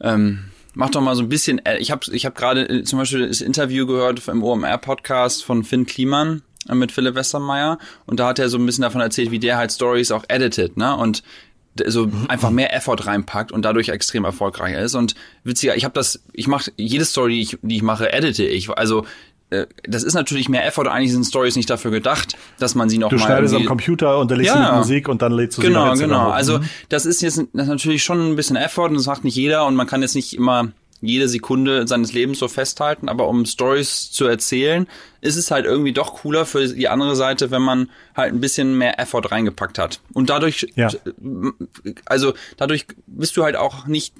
[0.00, 1.64] ähm, mach doch mal so ein bisschen.
[1.64, 5.64] Äh, ich habe ich hab gerade äh, zum Beispiel das Interview gehört im OMR-Podcast von
[5.64, 9.30] Finn Kliman äh, mit Philipp Westermeier und da hat er so ein bisschen davon erzählt,
[9.30, 10.96] wie der halt Stories auch editet, ne?
[10.96, 11.22] Und
[11.86, 12.26] so mhm.
[12.28, 14.94] einfach mehr Effort reinpackt und dadurch extrem erfolgreicher ist.
[14.94, 15.14] Und
[15.44, 18.70] witziger, ich habe das, ich mache jede Story, die ich, die ich mache, edite ich.
[18.70, 19.04] Also
[19.52, 20.88] äh, das ist natürlich mehr Effort.
[20.88, 23.22] Eigentlich sind Stories nicht dafür gedacht, dass man sie noch du mal.
[23.22, 24.70] Du schneidest am Computer und dann legst ja.
[24.70, 26.30] du Musik und dann lädst du genau, sie Genau, genau.
[26.30, 26.68] Also mhm.
[26.88, 29.66] das ist jetzt das ist natürlich schon ein bisschen Effort und das macht nicht jeder
[29.66, 30.68] und man kann jetzt nicht immer
[31.02, 34.86] jede Sekunde seines Lebens so festhalten, aber um Stories zu erzählen,
[35.20, 38.78] ist es halt irgendwie doch cooler für die andere Seite, wenn man halt ein bisschen
[38.78, 40.00] mehr Effort reingepackt hat.
[40.14, 40.90] Und dadurch, ja.
[42.06, 44.14] also dadurch bist du halt auch nicht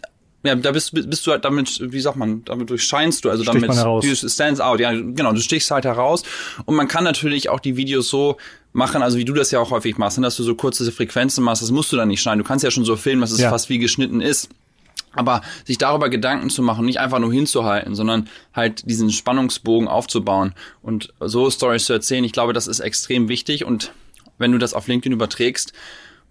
[0.44, 3.62] ja, da bist, bist du halt damit, wie sagt man, damit durchscheinst du, also Sticht
[3.68, 6.24] damit, du stands out, ja, genau, du stichst halt heraus
[6.64, 8.38] und man kann natürlich auch die Videos so
[8.72, 11.44] machen, also wie du das ja auch häufig machst, ne, dass du so kurze Frequenzen
[11.44, 13.38] machst, das musst du dann nicht schneiden, du kannst ja schon so filmen, dass es
[13.38, 13.50] ja.
[13.50, 14.48] fast wie geschnitten ist.
[15.14, 20.54] Aber sich darüber Gedanken zu machen, nicht einfach nur hinzuhalten, sondern halt diesen Spannungsbogen aufzubauen
[20.80, 23.64] und so Stories zu erzählen, ich glaube, das ist extrem wichtig.
[23.64, 23.92] Und
[24.38, 25.72] wenn du das auf LinkedIn überträgst,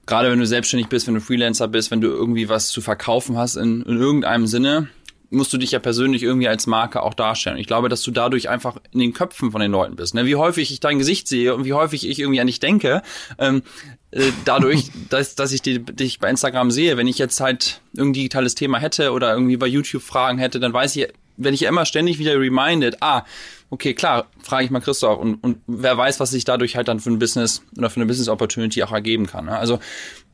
[0.05, 3.37] gerade wenn du selbstständig bist, wenn du Freelancer bist, wenn du irgendwie was zu verkaufen
[3.37, 4.89] hast in, in irgendeinem Sinne,
[5.31, 7.57] musst du dich ja persönlich irgendwie als Marke auch darstellen.
[7.57, 10.13] Ich glaube, dass du dadurch einfach in den Köpfen von den Leuten bist.
[10.13, 10.25] Ne?
[10.25, 13.01] Wie häufig ich dein Gesicht sehe und wie häufig ich irgendwie an dich denke,
[13.39, 13.63] ähm,
[14.11, 16.97] äh, dadurch, dass, dass ich die, dich bei Instagram sehe.
[16.97, 20.73] Wenn ich jetzt halt irgendein digitales Thema hätte oder irgendwie bei YouTube Fragen hätte, dann
[20.73, 23.23] weiß ich, wenn ich immer ständig wieder reminded, ah,
[23.71, 26.99] okay, klar, frage ich mal Christoph und, und wer weiß, was sich dadurch halt dann
[26.99, 29.45] für ein Business oder für eine Business Opportunity auch ergeben kann.
[29.45, 29.57] Ne?
[29.57, 29.79] Also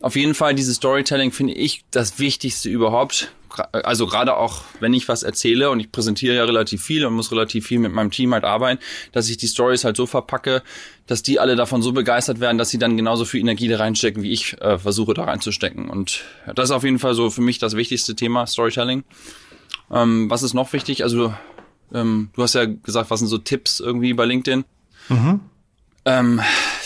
[0.02, 3.32] auf jeden Fall dieses Storytelling finde ich das Wichtigste überhaupt.
[3.72, 7.32] Also gerade auch, wenn ich was erzähle und ich präsentiere ja relativ viel und muss
[7.32, 8.80] relativ viel mit meinem Team halt arbeiten,
[9.14, 10.62] dass ich die Stories halt so verpacke,
[11.08, 14.22] dass die alle davon so begeistert werden, dass sie dann genauso viel Energie da reinstecken,
[14.22, 15.90] wie ich äh, versuche da reinzustecken.
[15.90, 19.04] Und das ist auf jeden Fall so für mich das wichtigste Thema, Storytelling.
[19.92, 21.04] Ähm, was ist noch wichtig?
[21.04, 21.34] Also
[21.94, 24.66] ähm, du hast ja gesagt, was sind so Tipps irgendwie bei LinkedIn?
[25.10, 25.40] Mhm.
[26.06, 26.42] Ähm,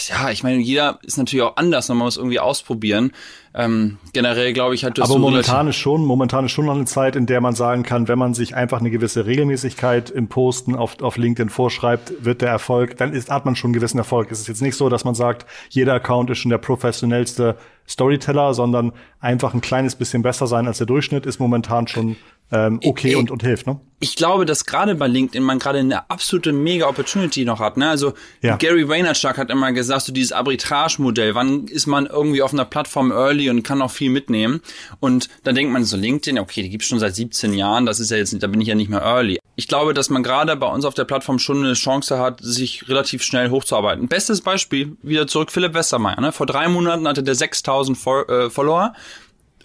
[0.09, 3.11] ja, ich meine, jeder ist natürlich auch anders, man muss irgendwie ausprobieren.
[3.53, 6.85] Ähm, generell glaube ich halt, dass Aber momentan ist schon, momentan ist schon noch eine
[6.85, 10.75] Zeit, in der man sagen kann, wenn man sich einfach eine gewisse Regelmäßigkeit im Posten
[10.75, 14.31] auf, auf LinkedIn vorschreibt, wird der Erfolg, dann ist, hat man schon einen gewissen Erfolg.
[14.31, 18.53] Es ist jetzt nicht so, dass man sagt, jeder Account ist schon der professionellste Storyteller,
[18.53, 22.15] sondern einfach ein kleines bisschen besser sein als der Durchschnitt ist momentan schon
[22.51, 23.79] ähm, okay und, und hilft, ne?
[23.99, 27.77] Ich glaube, dass gerade bei LinkedIn man gerade eine absolute mega Opportunity noch hat.
[27.77, 27.87] Ne?
[27.87, 28.55] Also ja.
[28.57, 33.11] Gary Vaynerchuk hat immer gesagt, so dieses Arbitrage-Modell, wann ist man irgendwie auf einer Plattform
[33.11, 34.61] early und kann noch viel mitnehmen?
[34.99, 38.11] Und dann denkt man so, LinkedIn, okay, die gibt's schon seit 17 Jahren, das ist
[38.11, 39.39] ja jetzt, da bin ich ja nicht mehr early.
[39.55, 42.87] Ich glaube, dass man gerade bei uns auf der Plattform schon eine Chance hat, sich
[42.87, 44.07] relativ schnell hochzuarbeiten.
[44.07, 46.19] Bestes Beispiel, wieder zurück, Philipp Westermeier.
[46.21, 46.31] Ne?
[46.31, 48.93] Vor drei Monaten hatte der 6000 äh, Follower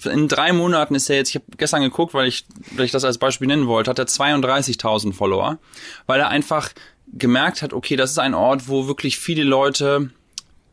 [0.05, 3.05] in drei Monaten ist er jetzt, ich habe gestern geguckt, weil ich, weil ich das
[3.05, 5.59] als Beispiel nennen wollte, hat er 32.000 Follower,
[6.07, 6.71] weil er einfach
[7.13, 10.11] gemerkt hat, okay, das ist ein Ort, wo wirklich viele Leute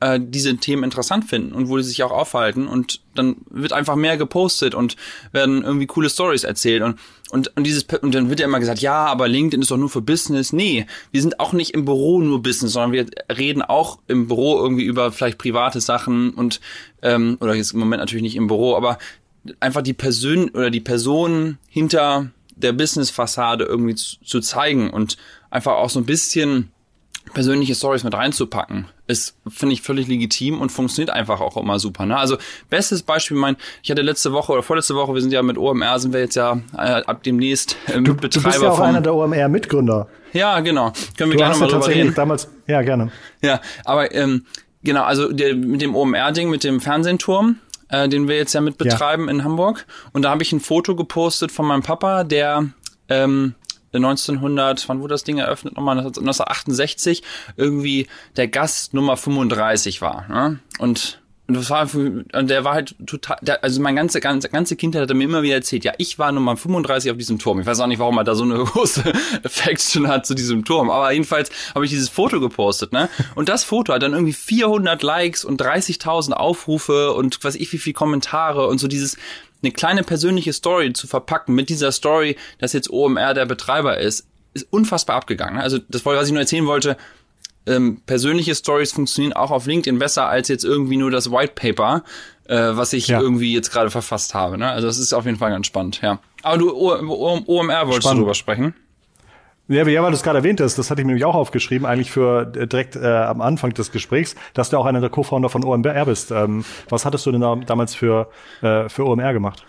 [0.03, 3.95] äh, diese Themen interessant finden und wo sie sich auch aufhalten und dann wird einfach
[3.95, 4.97] mehr gepostet und
[5.31, 6.99] werden irgendwie coole Stories erzählt und
[7.31, 9.89] und und dieses und dann wird ja immer gesagt, ja, aber LinkedIn ist doch nur
[9.89, 10.51] für Business.
[10.51, 14.59] Nee, wir sind auch nicht im Büro nur Business, sondern wir reden auch im Büro
[14.59, 16.59] irgendwie über vielleicht private Sachen und
[17.01, 18.97] ähm, oder jetzt im Moment natürlich nicht im Büro, aber
[19.61, 25.17] einfach die Person oder die Person hinter der Business-Fassade irgendwie zu, zu zeigen und
[25.49, 26.72] einfach auch so ein bisschen
[27.33, 32.05] persönliche Stories mit reinzupacken, ist, finde ich, völlig legitim und funktioniert einfach auch immer super.
[32.05, 32.17] Ne?
[32.17, 32.37] Also
[32.69, 35.99] bestes Beispiel, mein, ich hatte letzte Woche oder vorletzte Woche, wir sind ja mit OMR,
[35.99, 38.85] sind wir jetzt ja äh, ab demnächst äh, du, Betreiber Du bist ja auch vom,
[38.85, 40.07] einer der OMR-Mitgründer.
[40.33, 40.93] Ja, genau.
[41.17, 42.13] Können wir gleich nochmal drüber reden.
[42.15, 43.11] Damals, ja, gerne.
[43.41, 44.45] Ja, aber ähm,
[44.83, 47.57] genau, also der, mit dem OMR-Ding, mit dem Fernsehturm,
[47.89, 49.31] äh, den wir jetzt ja mit betreiben ja.
[49.31, 49.85] in Hamburg.
[50.11, 52.69] Und da habe ich ein Foto gepostet von meinem Papa, der
[53.09, 53.55] ähm,
[53.97, 55.75] 1900, wann wurde das Ding eröffnet?
[55.75, 57.23] Nochmal 1968
[57.57, 60.27] irgendwie der Gast Nummer 35 war.
[60.27, 60.59] Ne?
[60.79, 64.77] Und und das war und der war halt total, der, also mein ganze, ganze, ganze
[64.77, 67.59] Kindheit hat er mir immer wieder erzählt, ja, ich war Nummer 35 auf diesem Turm.
[67.59, 69.03] Ich weiß auch nicht, warum er da so eine große
[69.43, 70.89] Affection hat zu diesem Turm.
[70.89, 73.09] Aber jedenfalls habe ich dieses Foto gepostet, ne?
[73.35, 77.77] Und das Foto hat dann irgendwie 400 Likes und 30.000 Aufrufe und weiß ich wie
[77.77, 79.17] viel Kommentare und so dieses,
[79.63, 84.27] eine kleine persönliche Story zu verpacken mit dieser Story, dass jetzt OMR der Betreiber ist,
[84.53, 85.55] ist unfassbar abgegangen.
[85.55, 85.63] Ne?
[85.63, 86.97] Also das, was ich nur erzählen wollte,
[87.65, 92.03] ähm, persönliche Stories funktionieren auch auf LinkedIn besser als jetzt irgendwie nur das White Paper,
[92.45, 93.21] äh, was ich ja.
[93.21, 94.57] irgendwie jetzt gerade verfasst habe.
[94.57, 94.69] Ne?
[94.69, 96.19] Also das ist auf jeden Fall ganz spannend, ja.
[96.41, 98.19] Aber du, o o OMR wolltest spannend.
[98.19, 98.75] du drüber sprechen?
[99.69, 101.85] Ja, ja, weil du es gerade erwähnt hast, das hatte ich mir nämlich auch aufgeschrieben,
[101.87, 105.47] eigentlich für äh, direkt äh, am Anfang des Gesprächs, dass du auch einer der Co-Founder
[105.47, 106.31] von OMR bist.
[106.31, 108.29] Ähm, was hattest du denn da damals für,
[108.61, 109.65] äh, für OMR gemacht?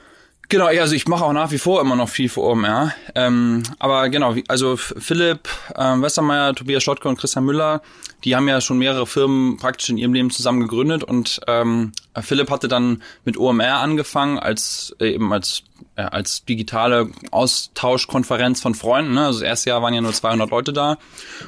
[0.48, 2.92] Genau, ja, also ich mache auch nach wie vor immer noch viel für OMR.
[3.14, 7.80] Ähm, aber genau, also Philipp ähm, Westermeier, Tobias Schottke und Christian Müller,
[8.24, 12.50] die haben ja schon mehrere Firmen praktisch in ihrem Leben zusammen gegründet und ähm, Philipp
[12.50, 15.62] hatte dann mit OMR angefangen als äh, eben als
[15.96, 19.14] äh, als digitale Austauschkonferenz von Freunden.
[19.14, 19.26] Ne?
[19.26, 20.98] Also das erste Jahr waren ja nur 200 Leute da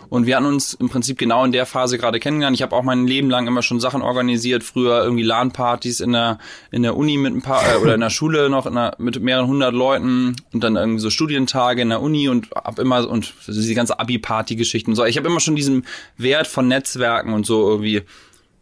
[0.08, 2.54] und wir hatten uns im Prinzip genau in der Phase gerade kennengelernt.
[2.54, 6.38] Ich habe auch mein Leben lang immer schon Sachen organisiert, früher irgendwie LAN-Partys in der
[6.70, 9.48] in der Uni mit ein paar äh, oder in der Schule noch der, mit mehreren
[9.48, 13.74] hundert Leuten und dann irgendwie so Studientage in der Uni und hab immer und diese
[13.74, 15.04] ganze Abi-Party-Geschichten so.
[15.04, 18.02] Ich habe immer schon diesen Wert von Netzwerken und so irgendwie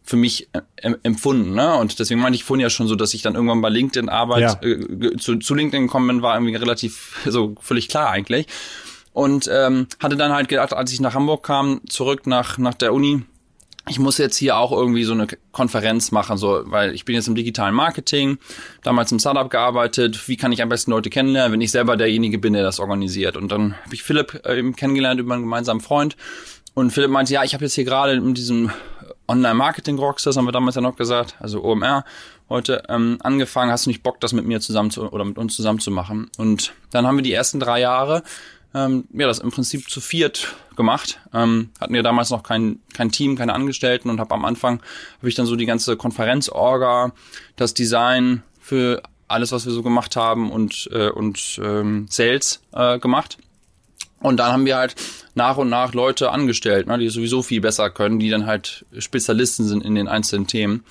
[0.05, 1.55] für mich äh, empfunden.
[1.55, 1.75] Ne?
[1.75, 4.41] Und deswegen meinte ich vorhin ja schon so, dass ich dann irgendwann bei LinkedIn Arbeit
[4.41, 4.59] ja.
[4.61, 8.45] äh, zu, zu LinkedIn gekommen bin, war irgendwie relativ so völlig klar eigentlich.
[9.13, 12.93] Und ähm, hatte dann halt gedacht, als ich nach Hamburg kam, zurück nach, nach der
[12.93, 13.23] Uni,
[13.87, 17.27] ich muss jetzt hier auch irgendwie so eine Konferenz machen, so, weil ich bin jetzt
[17.27, 18.39] im digitalen Marketing,
[18.83, 20.27] damals im Startup gearbeitet.
[20.27, 23.37] Wie kann ich am besten Leute kennenlernen, wenn ich selber derjenige bin, der das organisiert?
[23.37, 26.17] Und dann habe ich Philipp äh, eben kennengelernt über einen gemeinsamen Freund.
[26.73, 28.71] Und Philipp meinte, ja, ich habe jetzt hier gerade mit diesem
[29.27, 32.05] Online-Marketing-Rockstars, haben wir damals ja noch gesagt, also OMR,
[32.49, 35.55] heute ähm, angefangen, hast du nicht Bock, das mit mir zusammen zu, oder mit uns
[35.55, 36.29] zusammen zu machen?
[36.37, 38.23] Und dann haben wir die ersten drei Jahre
[38.75, 41.19] ähm, ja, das im Prinzip zu viert gemacht.
[41.33, 44.81] Ähm, hatten ja damals noch kein, kein Team, keine Angestellten und habe am Anfang
[45.17, 47.13] habe ich dann so die ganze Konferenzorga,
[47.55, 52.99] das Design für alles, was wir so gemacht haben und, äh, und ähm, Sales äh,
[52.99, 53.37] gemacht.
[54.25, 54.95] Und dann haben wir halt
[55.35, 59.65] nach und nach Leute angestellt, ne, die sowieso viel besser können, die dann halt Spezialisten
[59.65, 60.83] sind in den einzelnen Themen.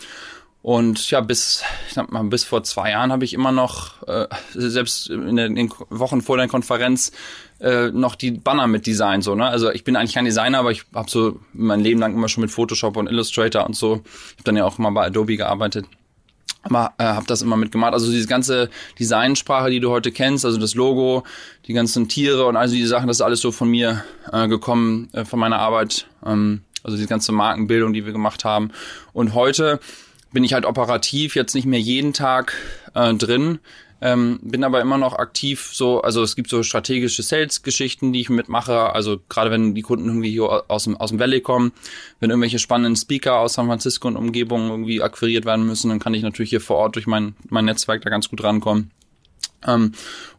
[0.62, 4.28] Und ja, bis, ich sag mal, bis vor zwei Jahren habe ich immer noch, äh,
[4.52, 7.10] selbst in den, Wochen vor der Konferenz,
[7.58, 9.46] äh, noch die Banner mit Design so, ne?
[9.46, 12.42] Also ich bin eigentlich kein Designer, aber ich habe so mein Leben lang immer schon
[12.42, 14.02] mit Photoshop und Illustrator und so.
[14.04, 15.86] Ich habe dann ja auch mal bei Adobe gearbeitet
[16.64, 17.92] aber äh, habe das immer mitgemacht.
[17.92, 21.22] Also diese ganze Designsprache, die du heute kennst, also das Logo,
[21.66, 25.08] die ganzen Tiere und all diese Sachen, das ist alles so von mir äh, gekommen,
[25.12, 26.06] äh, von meiner Arbeit.
[26.24, 28.70] Ähm, also die ganze Markenbildung, die wir gemacht haben.
[29.12, 29.80] Und heute
[30.32, 32.52] bin ich halt operativ jetzt nicht mehr jeden Tag
[32.94, 33.58] äh, drin,
[34.04, 38.28] ähm, bin aber immer noch aktiv so, also es gibt so strategische Sales-Geschichten, die ich
[38.28, 41.72] mitmache, also gerade wenn die Kunden irgendwie hier aus dem, aus dem Valley kommen,
[42.20, 46.12] wenn irgendwelche spannenden Speaker aus San Francisco und Umgebung irgendwie akquiriert werden müssen, dann kann
[46.12, 48.90] ich natürlich hier vor Ort durch mein, mein Netzwerk da ganz gut rankommen.
[49.66, 49.92] Ähm,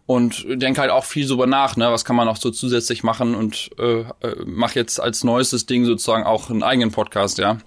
[0.06, 3.34] und denke halt auch viel drüber nach, ne, was kann man auch so zusätzlich machen
[3.34, 7.58] und äh, äh, mach jetzt als neuestes Ding sozusagen auch einen eigenen Podcast, ja,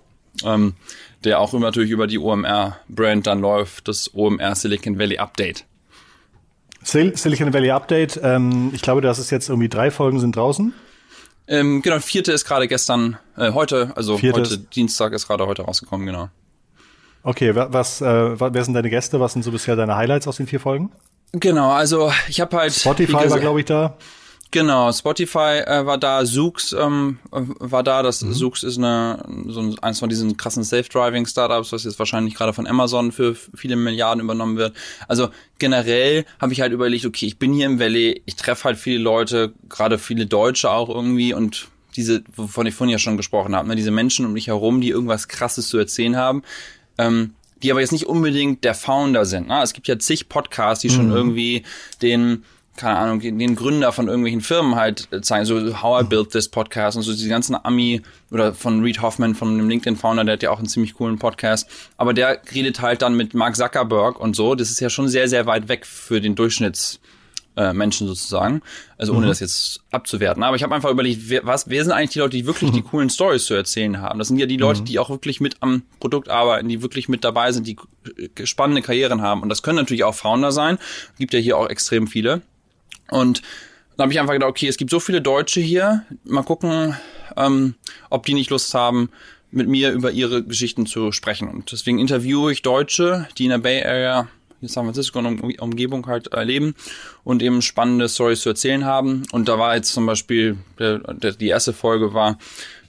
[0.44, 0.74] ähm,
[1.24, 5.64] der auch natürlich über die OMR-Brand dann läuft, das OMR Silicon Valley Update.
[6.88, 10.72] Sil Silicon Valley Update, ähm, ich glaube, das ist jetzt irgendwie drei Folgen sind draußen.
[11.46, 15.62] Ähm, genau, vierte ist gerade gestern, äh, heute, also vierte heute Dienstag ist gerade heute
[15.62, 16.30] rausgekommen, genau.
[17.22, 19.20] Okay, was, äh, wer sind deine Gäste?
[19.20, 20.90] Was sind so bisher deine Highlights aus den vier Folgen?
[21.32, 22.72] Genau, also ich habe halt.
[22.72, 23.96] Spotify war, glaube ich, da.
[24.50, 28.02] Genau, Spotify äh, war da, Zoox ähm, war da.
[28.02, 28.32] Das mhm.
[28.32, 32.66] Zoox ist eine, so ein, eins von diesen krassen Safe-Driving-Startups, was jetzt wahrscheinlich gerade von
[32.66, 34.74] Amazon für viele Milliarden übernommen wird.
[35.06, 38.78] Also generell habe ich halt überlegt, okay, ich bin hier im Valley, ich treffe halt
[38.78, 43.54] viele Leute, gerade viele Deutsche auch irgendwie und diese, wovon ich vorhin ja schon gesprochen
[43.54, 46.42] habe, ne, diese Menschen um mich herum, die irgendwas Krasses zu erzählen haben.
[46.96, 49.48] Ähm, die aber jetzt nicht unbedingt der Founder sind.
[49.48, 49.60] Ne?
[49.62, 51.16] Es gibt ja zig Podcasts, die schon mhm.
[51.16, 51.64] irgendwie
[52.00, 52.44] den
[52.78, 56.96] keine Ahnung, den Gründer von irgendwelchen Firmen halt zeigen, so How I Built This Podcast
[56.96, 60.50] und so diese ganzen Ami oder von Reed Hoffman, von dem LinkedIn-Founder, der hat ja
[60.50, 64.54] auch einen ziemlich coolen Podcast, aber der redet halt dann mit Mark Zuckerberg und so,
[64.54, 67.00] das ist ja schon sehr, sehr weit weg für den Durchschnitts
[67.58, 68.62] äh, Menschen sozusagen.
[68.96, 69.30] Also ohne mhm.
[69.30, 70.42] das jetzt abzuwerten.
[70.44, 72.82] Aber ich habe einfach überlegt, wer, was, wer sind eigentlich die Leute, die wirklich die
[72.90, 74.18] coolen Stories zu erzählen haben?
[74.18, 74.84] Das sind ja die Leute, mhm.
[74.84, 77.76] die auch wirklich mit am Produkt arbeiten, die wirklich mit dabei sind, die
[78.44, 79.42] spannende Karrieren haben.
[79.42, 80.78] Und das können natürlich auch Founder sein.
[81.18, 82.42] Gibt ja hier auch extrem viele.
[83.10, 83.42] Und
[83.96, 86.04] dann habe ich einfach gedacht, okay, es gibt so viele Deutsche hier.
[86.24, 86.96] Mal gucken,
[87.36, 87.74] ähm,
[88.10, 89.10] ob die nicht Lust haben,
[89.50, 91.48] mit mir über ihre Geschichten zu sprechen.
[91.48, 94.28] Und deswegen interviewe ich Deutsche, die in der Bay Area
[94.60, 96.74] in San Francisco und um, Umgebung halt erleben
[97.24, 99.24] und eben spannende Stories zu erzählen haben.
[99.32, 102.38] Und da war jetzt zum Beispiel, der, der, die erste Folge war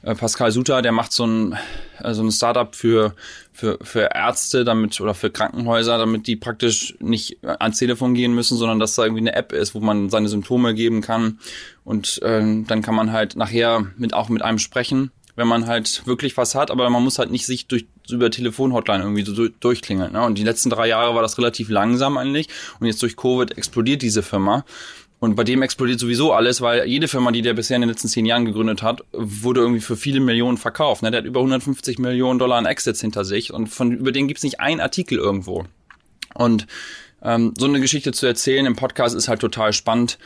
[0.01, 1.58] äh, Pascal Suter, der macht so ein,
[1.99, 3.15] äh, so ein Startup für,
[3.59, 8.57] für, für Ärzte damit oder für Krankenhäuser, damit die praktisch nicht ans Telefon gehen müssen,
[8.57, 11.39] sondern dass da irgendwie eine App ist, wo man seine Symptome geben kann.
[11.83, 16.05] Und äh, dann kann man halt nachher mit auch mit einem sprechen wenn man halt
[16.05, 20.11] wirklich was hat, aber man muss halt nicht sich durch über Telefonhotline irgendwie so durchklingeln.
[20.11, 20.21] Ne?
[20.21, 22.49] Und die letzten drei Jahre war das relativ langsam eigentlich.
[22.81, 24.65] Und jetzt durch Covid explodiert diese Firma.
[25.19, 28.08] Und bei dem explodiert sowieso alles, weil jede Firma, die der bisher in den letzten
[28.08, 31.03] zehn Jahren gegründet hat, wurde irgendwie für viele Millionen verkauft.
[31.03, 31.12] Ne?
[31.12, 34.43] Der hat über 150 Millionen Dollar an Exits hinter sich und von über den gibt's
[34.43, 35.65] nicht einen Artikel irgendwo.
[36.36, 36.67] Und
[37.21, 40.19] ähm, so eine Geschichte zu erzählen im Podcast ist halt total spannend.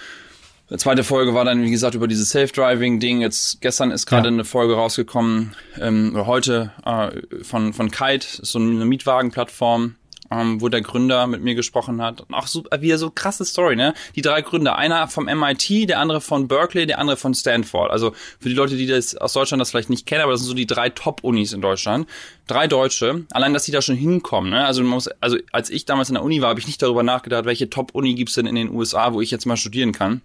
[0.69, 3.19] Die zweite Folge war dann, wie gesagt, über dieses Self-Driving-Ding.
[3.21, 4.33] Jetzt gestern ist gerade ja.
[4.33, 9.95] eine Folge rausgekommen, ähm, heute äh, von, von Kite, so eine Mietwagenplattform,
[10.31, 12.21] ähm, wo der Gründer mit mir gesprochen hat.
[12.21, 13.93] Und auch so, wieder so krasse Story, ne?
[14.15, 17.91] Die drei Gründer, einer vom MIT, der andere von Berkeley, der andere von Stanford.
[17.91, 20.49] Also für die Leute, die das aus Deutschland das vielleicht nicht kennen, aber das sind
[20.49, 22.07] so die drei Top-Unis in Deutschland.
[22.47, 24.65] Drei Deutsche, allein, dass die da schon hinkommen, ne?
[24.65, 27.03] Also, man muss, also als ich damals in der Uni war, habe ich nicht darüber
[27.03, 30.21] nachgedacht, welche Top-Uni gibt's denn in den USA, wo ich jetzt mal studieren kann.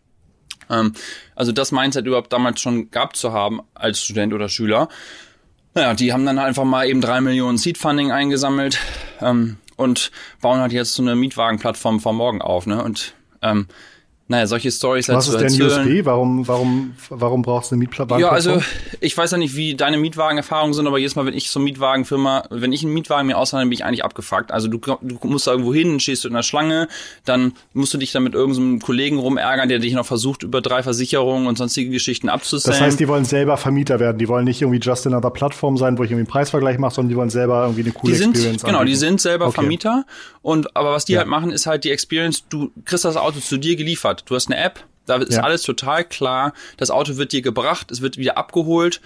[0.71, 0.93] Ähm,
[1.35, 4.89] also das Mindset überhaupt damals schon gehabt zu haben als Student oder Schüler.
[5.75, 8.79] Naja, die haben dann einfach mal eben drei Millionen Seed Funding eingesammelt
[9.21, 10.11] ähm, und
[10.43, 12.67] bauen halt jetzt so eine Mietwagenplattform vor morgen auf.
[12.67, 12.83] Ne?
[12.83, 13.69] Und ähm,
[14.31, 16.05] naja, solche Stories halt Was ist denn USP?
[16.05, 18.19] Warum, warum, warum brauchst du eine Mietwagen?
[18.21, 18.63] Ja, also
[19.01, 21.65] ich weiß ja nicht, wie deine Mietwagenerfahrungen sind, aber jedes Mal, wenn ich so eine
[21.65, 24.53] Mietwagenfirma, wenn ich einen Mietwagen mir ausleihe, bin ich eigentlich abgefuckt.
[24.53, 26.89] Also du, du musst da irgendwo hin, stehst du in der Schlange,
[27.25, 30.83] dann musst du dich dann mit irgendeinem Kollegen rumärgern, der dich noch versucht, über drei
[30.83, 32.79] Versicherungen und sonstige Geschichten abzusellen.
[32.79, 34.19] Das heißt, die wollen selber Vermieter werden.
[34.19, 37.09] Die wollen nicht irgendwie just another Plattform sein, wo ich irgendwie einen Preisvergleich mache, sondern
[37.09, 38.93] die wollen selber irgendwie eine coole die sind, Experience Genau, anbieten.
[38.93, 39.55] die sind selber okay.
[39.55, 40.05] Vermieter.
[40.43, 41.21] Und aber was die ja.
[41.21, 44.18] halt machen, ist halt die Experience, du kriegst das Auto zu dir geliefert.
[44.23, 45.43] Du hast eine App, da ist ja.
[45.43, 46.53] alles total klar.
[46.77, 49.01] Das Auto wird dir gebracht, es wird wieder abgeholt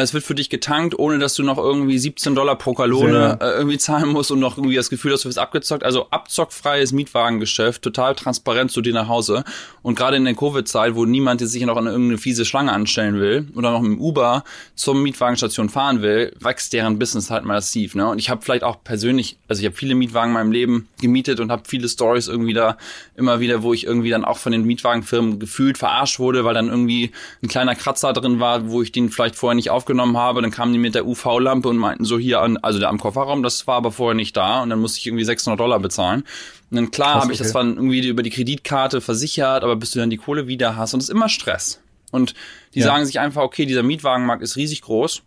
[0.00, 3.50] es wird für dich getankt, ohne dass du noch irgendwie 17 Dollar pro Kalone äh,
[3.58, 5.84] irgendwie zahlen musst und noch irgendwie das Gefühl hast, du wirst abgezockt.
[5.84, 9.44] Also abzockfreies Mietwagengeschäft, total transparent zu dir nach Hause.
[9.82, 13.48] Und gerade in der Covid-Zeit, wo niemand sich noch an irgendeine fiese Schlange anstellen will
[13.54, 17.94] oder noch mit dem Uber zur Mietwagenstation fahren will, wächst deren Business halt massiv.
[17.94, 18.08] Ne?
[18.08, 21.38] Und ich habe vielleicht auch persönlich, also ich habe viele Mietwagen in meinem Leben gemietet
[21.38, 22.78] und habe viele Stories irgendwie da
[23.14, 26.68] immer wieder, wo ich irgendwie dann auch von den Mietwagenfirmen gefühlt verarscht wurde, weil dann
[26.68, 27.10] irgendwie
[27.42, 30.52] ein kleiner Kratzer drin war, wo ich den vielleicht vorher nicht auf aufgenommen habe, dann
[30.52, 33.66] kamen die mit der UV-Lampe und meinten so hier an, also da am Kofferraum, das
[33.66, 36.22] war aber vorher nicht da und dann musste ich irgendwie 600 Dollar bezahlen.
[36.70, 37.44] Und dann klar habe ich okay.
[37.44, 40.94] das dann irgendwie über die Kreditkarte versichert, aber bis du dann die Kohle wieder hast
[40.94, 41.80] und es ist immer Stress.
[42.12, 42.34] Und
[42.74, 42.86] die ja.
[42.86, 45.22] sagen sich einfach, okay, dieser Mietwagenmarkt ist riesig groß.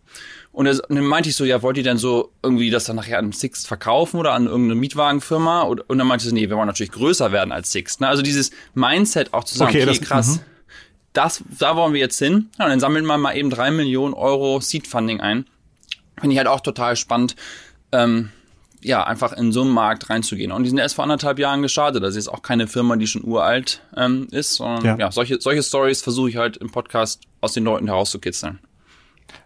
[0.52, 3.32] Und dann meinte ich so, ja, wollt ihr denn so irgendwie das dann nachher an
[3.32, 5.62] Sixt verkaufen oder an irgendeine Mietwagenfirma?
[5.62, 8.00] Und dann meinte ich so, nee, wir wollen natürlich größer werden als Sixt.
[8.00, 8.08] Ne?
[8.08, 10.55] Also dieses Mindset auch zu sagen, okay, okay das, krass, -hmm
[11.16, 12.50] das, da wollen wir jetzt hin.
[12.58, 15.46] Ja, und dann sammeln wir mal eben drei Millionen Euro Seed Funding ein.
[16.18, 17.36] Finde ich halt auch total spannend.
[17.92, 18.30] Ähm,
[18.82, 20.52] ja, einfach in so einen Markt reinzugehen.
[20.52, 22.02] Und die sind erst vor anderthalb Jahren gestartet.
[22.02, 25.62] Das ist auch keine Firma, die schon uralt ähm, ist, sondern ja, ja solche, solche
[25.62, 28.60] Stories versuche ich halt im Podcast aus den Leuten herauszukitzeln.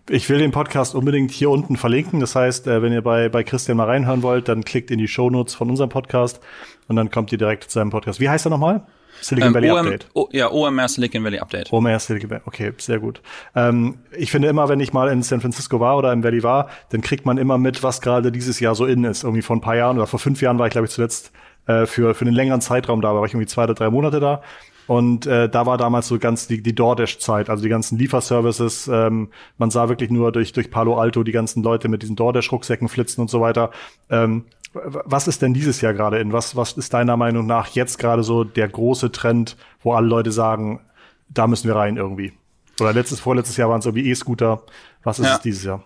[0.08, 2.20] Ich will den Podcast unbedingt hier unten verlinken.
[2.20, 5.08] Das heißt, äh, wenn ihr bei, bei Christian mal reinhören wollt, dann klickt in die
[5.08, 6.40] Shownotes von unserem Podcast
[6.88, 8.20] und dann kommt ihr direkt zu seinem Podcast.
[8.20, 8.86] Wie heißt er nochmal?
[9.20, 10.06] Silicon ähm, Valley OM, Update.
[10.14, 11.72] O, ja, OMR Silicon Valley Update.
[11.72, 13.20] OMR Silicon Valley, okay, sehr gut.
[13.54, 16.68] Ähm, ich finde immer, wenn ich mal in San Francisco war oder im Valley war,
[16.90, 19.24] dann kriegt man immer mit, was gerade dieses Jahr so in ist.
[19.24, 21.32] Irgendwie vor ein paar Jahren oder vor fünf Jahren war ich, glaube ich, zuletzt
[21.66, 24.42] äh, für, für einen längeren Zeitraum da, war ich irgendwie zwei oder drei Monate da.
[24.90, 28.88] Und äh, da war damals so ganz die, die DoorDash-Zeit, also die ganzen Lieferservices.
[28.88, 32.88] Ähm, man sah wirklich nur durch, durch Palo Alto die ganzen Leute mit diesen DoorDash-Rucksäcken
[32.88, 33.70] flitzen und so weiter.
[34.10, 36.32] Ähm, was ist denn dieses Jahr gerade in?
[36.32, 40.32] Was, was ist deiner Meinung nach jetzt gerade so der große Trend, wo alle Leute
[40.32, 40.80] sagen,
[41.28, 42.32] da müssen wir rein irgendwie?
[42.80, 44.60] Oder letztes, vorletztes Jahr waren es irgendwie E-Scooter.
[45.04, 45.36] Was ist ja.
[45.36, 45.84] es dieses Jahr?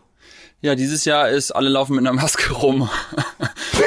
[0.63, 2.89] Ja, dieses Jahr ist, alle laufen mit einer Maske rum.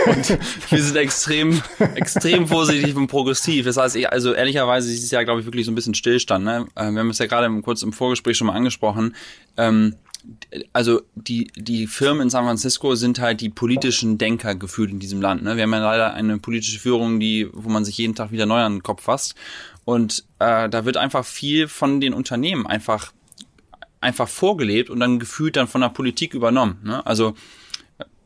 [0.08, 0.40] Und
[0.72, 1.62] wir sind extrem,
[1.96, 3.66] extrem positiv und progressiv.
[3.66, 6.46] Das heißt, also ehrlicherweise ist dieses Jahr, glaube ich, wirklich so ein bisschen Stillstand.
[6.46, 6.68] Ne?
[6.76, 9.16] Äh, wir haben es ja gerade kurz im Vorgespräch schon mal angesprochen.
[9.58, 9.96] Ähm,
[10.74, 15.22] also die, die Firmen in San Francisco sind halt die politischen Denker gefühlt in diesem
[15.22, 15.44] Land.
[15.44, 15.56] Ne?
[15.56, 18.60] Wir haben ja leider eine politische Führung, die, wo man sich jeden Tag wieder neu
[18.60, 19.36] an den Kopf fasst.
[19.86, 23.14] Und äh, da wird einfach viel von den Unternehmen einfach
[24.00, 26.80] einfach vorgelebt und dann gefühlt dann von der Politik übernommen.
[26.84, 27.06] Ne?
[27.06, 27.36] Also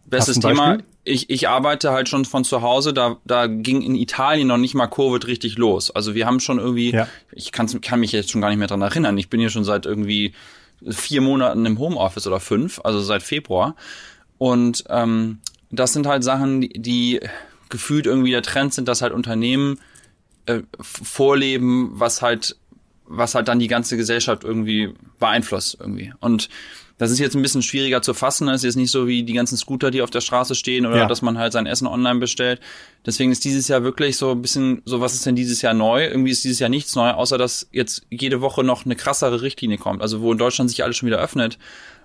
[0.06, 0.80] bestes Thema.
[1.04, 4.76] Ich, ich arbeite halt schon von zu Hause, da, da ging in Italien noch nicht
[4.76, 5.90] mal Covid richtig los.
[5.90, 7.08] Also wir haben schon irgendwie, ja.
[7.32, 9.18] ich kann, kann mich jetzt schon gar nicht mehr dran erinnern.
[9.18, 10.34] Ich bin hier schon seit irgendwie
[10.88, 13.76] vier Monaten im Homeoffice oder fünf, also seit Februar.
[14.38, 15.40] Und ähm,
[15.72, 17.20] das sind halt Sachen, die, die
[17.70, 19.80] gefühlt irgendwie der Trend sind, dass halt Unternehmen
[20.46, 22.58] äh, vorleben, was halt,
[23.06, 26.14] was halt dann die ganze Gesellschaft irgendwie beeinflusst irgendwie.
[26.20, 26.50] Und
[27.02, 28.46] das ist jetzt ein bisschen schwieriger zu fassen.
[28.46, 30.98] Das ist jetzt nicht so wie die ganzen Scooter, die auf der Straße stehen oder
[30.98, 31.08] ja.
[31.08, 32.60] dass man halt sein Essen online bestellt.
[33.08, 36.06] Deswegen ist dieses Jahr wirklich so ein bisschen so, was ist denn dieses Jahr neu?
[36.06, 39.80] Irgendwie ist dieses Jahr nichts neu, außer dass jetzt jede Woche noch eine krassere Richtlinie
[39.80, 40.04] kommt.
[40.04, 41.58] Also wo in Deutschland sich alles schon wieder öffnet,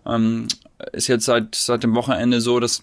[0.07, 0.49] ähm,
[0.93, 2.83] ist jetzt seit, seit dem Wochenende so, dass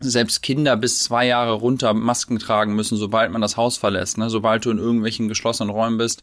[0.00, 4.28] selbst Kinder bis zwei Jahre runter Masken tragen müssen, sobald man das Haus verlässt, ne?
[4.28, 6.20] sobald du in irgendwelchen geschlossenen Räumen bist.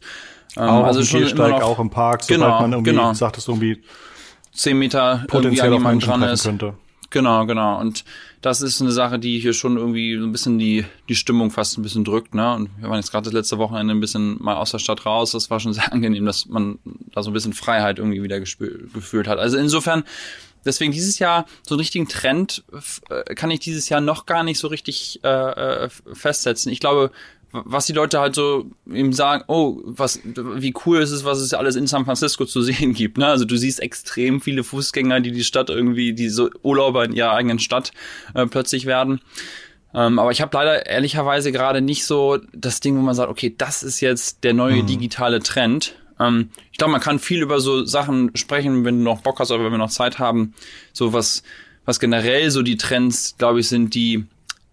[0.56, 3.12] Ähm, auch also schon Gehsteig, noch, auch im Park, sobald genau, man irgendwie, genau.
[3.12, 3.82] sagt es irgendwie,
[4.56, 6.44] zehn Meter potenziell irgendwie an jemand dran ist.
[6.44, 6.74] Könnte.
[7.10, 7.80] Genau, genau.
[7.80, 8.04] Und
[8.42, 11.78] das ist eine Sache, die hier schon irgendwie so ein bisschen die, die Stimmung fast
[11.78, 12.54] ein bisschen drückt, ne?
[12.54, 15.32] Und wir waren jetzt gerade das letzte Wochenende ein bisschen mal aus der Stadt raus.
[15.32, 16.78] Das war schon sehr angenehm, dass man
[17.12, 19.38] da so ein bisschen Freiheit irgendwie wieder gefühlt hat.
[19.38, 20.04] Also insofern,
[20.64, 22.64] deswegen dieses Jahr so einen richtigen Trend
[23.08, 26.72] äh, kann ich dieses Jahr noch gar nicht so richtig äh, äh festsetzen.
[26.72, 27.12] Ich glaube,
[27.52, 31.54] was die Leute halt so eben sagen, oh, was, wie cool ist es, was es
[31.54, 33.18] alles in San Francisco zu sehen gibt.
[33.18, 33.26] Ne?
[33.26, 37.32] Also du siehst extrem viele Fußgänger, die die Stadt irgendwie, die so Urlauber in ihrer
[37.32, 37.92] eigenen Stadt
[38.34, 39.20] äh, plötzlich werden.
[39.94, 43.54] Ähm, aber ich habe leider ehrlicherweise gerade nicht so das Ding, wo man sagt, okay,
[43.56, 44.86] das ist jetzt der neue mhm.
[44.86, 45.94] digitale Trend.
[46.20, 49.50] Ähm, ich glaube, man kann viel über so Sachen sprechen, wenn du noch Bock hast
[49.50, 50.54] oder wenn wir noch Zeit haben.
[50.92, 51.42] So was,
[51.84, 54.26] was generell so die Trends, glaube ich, sind, die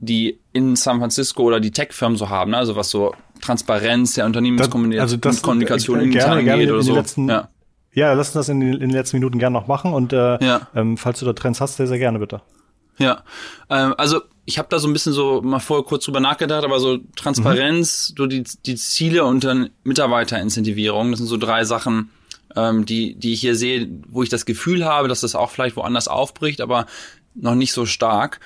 [0.06, 2.58] die in San Francisco oder die Tech-Firmen so haben, ne?
[2.58, 6.96] also was so Transparenz der Unternehmenskommunikation also äh, gerne, gerne oder so.
[6.96, 7.50] Letzten, ja.
[7.94, 10.44] ja, lass uns das in den, in den, letzten Minuten gerne noch machen und äh,
[10.44, 10.68] ja.
[10.76, 12.42] ähm, falls du da Trends hast, sehr, sehr gerne bitte.
[12.98, 13.24] Ja,
[13.70, 16.80] ähm, also ich habe da so ein bisschen so mal vorher kurz drüber nachgedacht, aber
[16.80, 18.16] so Transparenz, mhm.
[18.18, 22.12] so die, die Ziele und dann Mitarbeiterincentivierung, das sind so drei Sachen,
[22.56, 25.76] ähm, die, die ich hier sehe, wo ich das Gefühl habe, dass das auch vielleicht
[25.76, 26.86] woanders aufbricht, aber
[27.36, 28.40] noch nicht so stark.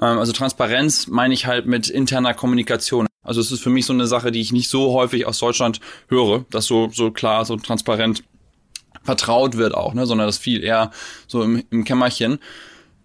[0.00, 3.06] Ähm, also Transparenz meine ich halt mit interner Kommunikation.
[3.22, 5.80] Also es ist für mich so eine Sache, die ich nicht so häufig aus Deutschland
[6.08, 8.22] höre, dass so, so klar, so transparent
[9.02, 10.90] vertraut wird auch, ne, sondern dass viel eher
[11.26, 12.38] so im, im Kämmerchen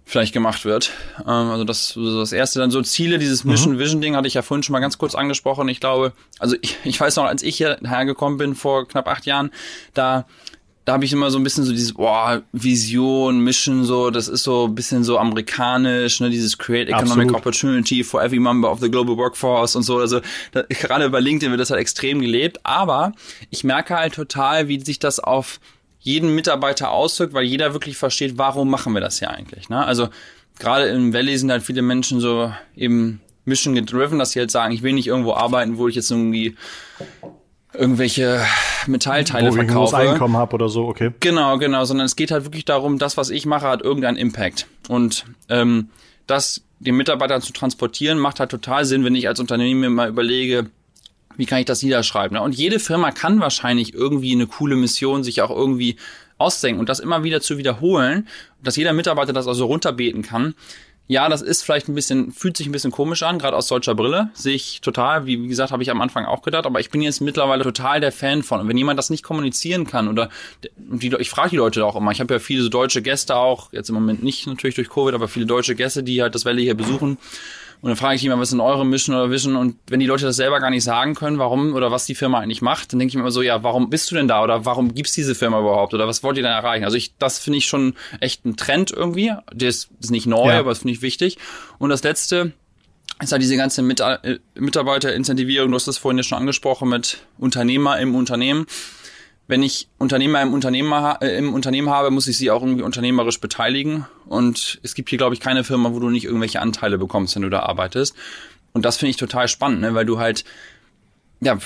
[0.05, 0.91] vielleicht gemacht wird.
[1.19, 3.51] Ähm, also das, das erste dann so Ziele, dieses mhm.
[3.51, 5.69] Mission Vision Ding hatte ich ja vorhin schon mal ganz kurz angesprochen.
[5.69, 9.25] Ich glaube, also ich, ich weiß noch, als ich hierher gekommen bin vor knapp acht
[9.25, 9.51] Jahren,
[9.93, 10.25] da
[10.89, 14.41] da habe ich immer so ein bisschen so dieses, boah, Vision, Mission, so, das ist
[14.41, 17.35] so ein bisschen so amerikanisch, ne, dieses Create Economic Absolut.
[17.35, 19.99] Opportunity for every member of the global workforce und so.
[19.99, 20.19] Also
[20.51, 23.11] da, gerade bei LinkedIn wird das halt extrem gelebt, aber
[23.51, 25.59] ich merke halt total, wie sich das auf
[25.99, 29.69] jeden Mitarbeiter auswirkt, weil jeder wirklich versteht, warum machen wir das hier eigentlich.
[29.69, 29.85] Ne?
[29.85, 30.09] Also
[30.57, 34.73] gerade im Valley sind halt viele Menschen so eben Mission gedriven, dass sie halt sagen,
[34.73, 36.55] ich will nicht irgendwo arbeiten, wo ich jetzt irgendwie
[37.73, 38.41] irgendwelche
[38.87, 39.97] Metallteile Wo verkaufe.
[39.97, 41.11] Wo ich Einkommen habe oder so, okay.
[41.19, 44.67] Genau, genau, sondern es geht halt wirklich darum, das, was ich mache, hat irgendeinen Impact.
[44.87, 45.89] Und ähm,
[46.27, 50.09] das den Mitarbeitern zu transportieren, macht halt total Sinn, wenn ich als Unternehmen mir mal
[50.09, 50.67] überlege,
[51.35, 52.37] wie kann ich das niederschreiben.
[52.37, 52.43] Ne?
[52.43, 55.97] Und jede Firma kann wahrscheinlich irgendwie eine coole Mission sich auch irgendwie
[56.37, 58.27] ausdenken und das immer wieder zu wiederholen,
[58.63, 60.55] dass jeder Mitarbeiter das also runterbeten kann
[61.09, 63.95] ja, das ist vielleicht ein bisschen, fühlt sich ein bisschen komisch an, gerade aus deutscher
[63.95, 64.29] Brille.
[64.35, 67.01] Sehe ich total, wie, wie gesagt, habe ich am Anfang auch gedacht, aber ich bin
[67.01, 68.59] jetzt mittlerweile total der Fan von.
[68.59, 70.29] Und wenn jemand das nicht kommunizieren kann oder
[70.77, 73.73] die, ich frage die Leute auch immer, ich habe ja viele so deutsche Gäste auch,
[73.73, 76.61] jetzt im Moment nicht natürlich durch Covid, aber viele deutsche Gäste, die halt das Valley
[76.61, 77.17] hier besuchen.
[77.81, 79.55] Und dann frage ich immer, was sind eure Mission oder Vision?
[79.55, 82.39] Und wenn die Leute das selber gar nicht sagen können, warum oder was die Firma
[82.39, 84.65] eigentlich macht, dann denke ich mir immer so, ja, warum bist du denn da oder
[84.65, 86.83] warum gibt's diese Firma überhaupt oder was wollt ihr denn erreichen?
[86.83, 89.33] Also ich, das finde ich schon echt ein Trend irgendwie.
[89.53, 90.59] Das ist nicht neu, ja.
[90.59, 91.37] aber das finde ich wichtig.
[91.77, 92.51] Und das letzte,
[93.21, 97.99] ist halt diese ganze äh, Mitarbeiterincentivierung, du hast das vorhin ja schon angesprochen mit Unternehmer
[97.99, 98.65] im Unternehmen
[99.49, 103.41] wenn ich Unternehmer im Unternehmen, äh, im Unternehmen habe, muss ich sie auch irgendwie unternehmerisch
[103.41, 104.05] beteiligen.
[104.27, 107.41] Und es gibt hier, glaube ich, keine Firma, wo du nicht irgendwelche Anteile bekommst, wenn
[107.41, 108.15] du da arbeitest.
[108.73, 109.95] Und das finde ich total spannend, ne?
[109.95, 110.45] weil du halt
[111.41, 111.57] ja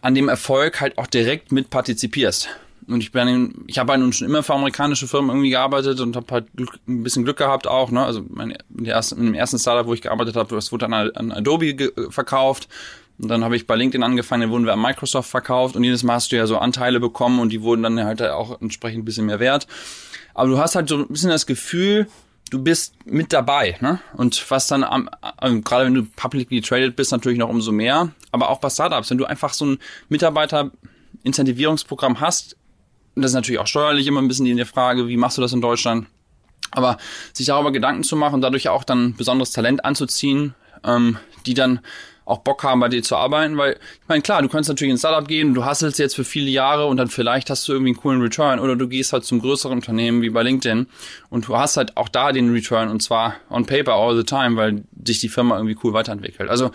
[0.00, 2.50] an dem Erfolg halt auch direkt mit partizipierst.
[2.86, 6.14] Und ich bin, ich habe halt nun schon immer für amerikanische Firmen irgendwie gearbeitet und
[6.14, 6.46] habe halt
[6.86, 7.90] ein bisschen Glück gehabt auch.
[7.90, 8.04] Ne?
[8.04, 10.88] Also mein, in, der ersten, in dem ersten Startup, wo ich gearbeitet habe, das wurde
[10.88, 12.68] dann an Adobe verkauft.
[13.20, 16.04] Und dann habe ich bei LinkedIn angefangen, dann wurden wir an Microsoft verkauft und jedes
[16.04, 19.04] Mal hast du ja so Anteile bekommen und die wurden dann halt auch entsprechend ein
[19.04, 19.66] bisschen mehr wert.
[20.34, 22.06] Aber du hast halt so ein bisschen das Gefühl,
[22.50, 24.00] du bist mit dabei, ne?
[24.14, 28.10] Und was dann am, am gerade wenn du publicly traded bist, natürlich noch umso mehr.
[28.30, 32.56] Aber auch bei Startups, wenn du einfach so ein Mitarbeiter-Incentivierungsprogramm hast,
[33.14, 35.52] und das ist natürlich auch steuerlich immer ein bisschen die Frage, wie machst du das
[35.52, 36.06] in Deutschland?
[36.70, 36.98] Aber
[37.32, 40.54] sich darüber Gedanken zu machen, dadurch auch dann besonderes Talent anzuziehen,
[40.84, 41.80] ähm, die dann
[42.28, 45.00] auch Bock haben, bei dir zu arbeiten, weil ich meine, klar, du kannst natürlich ins
[45.00, 48.00] Startup gehen, du hasselst jetzt für viele Jahre und dann vielleicht hast du irgendwie einen
[48.00, 50.86] coolen Return oder du gehst halt zum größeren Unternehmen wie bei LinkedIn
[51.30, 54.56] und du hast halt auch da den Return und zwar on paper all the time,
[54.56, 56.50] weil dich die Firma irgendwie cool weiterentwickelt.
[56.50, 56.70] Also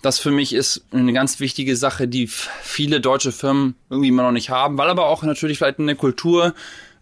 [0.00, 4.32] das für mich ist eine ganz wichtige Sache, die viele deutsche Firmen irgendwie immer noch
[4.32, 6.54] nicht haben, weil aber auch natürlich vielleicht eine Kultur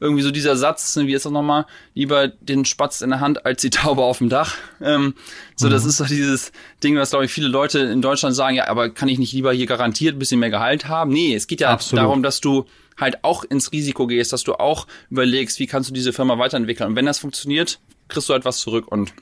[0.03, 3.63] irgendwie so dieser Satz, wie ist das nochmal, lieber den Spatz in der Hand als
[3.63, 4.57] die Taube auf dem Dach.
[4.81, 5.15] Ähm,
[5.55, 5.71] so, mhm.
[5.71, 6.51] das ist so dieses
[6.83, 9.53] Ding, was, glaube ich, viele Leute in Deutschland sagen, ja, aber kann ich nicht lieber
[9.53, 11.13] hier garantiert ein bisschen mehr Gehalt haben?
[11.13, 12.05] Nee, es geht ja Absolut.
[12.05, 12.67] darum, dass du
[12.99, 16.91] halt auch ins Risiko gehst, dass du auch überlegst, wie kannst du diese Firma weiterentwickeln.
[16.91, 17.79] Und wenn das funktioniert,
[18.09, 18.91] kriegst du halt was zurück.
[18.91, 19.13] Und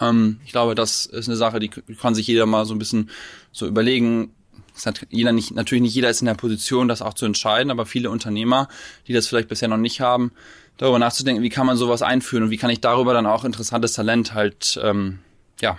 [0.00, 3.10] ähm, ich glaube, das ist eine Sache, die kann sich jeder mal so ein bisschen
[3.52, 4.32] so überlegen,
[4.78, 7.70] es hat jeder nicht, natürlich nicht jeder ist in der Position, das auch zu entscheiden,
[7.70, 8.68] aber viele Unternehmer,
[9.06, 10.32] die das vielleicht bisher noch nicht haben,
[10.76, 13.92] darüber nachzudenken, wie kann man sowas einführen und wie kann ich darüber dann auch interessantes
[13.92, 15.18] Talent halt, ähm,
[15.60, 15.78] ja,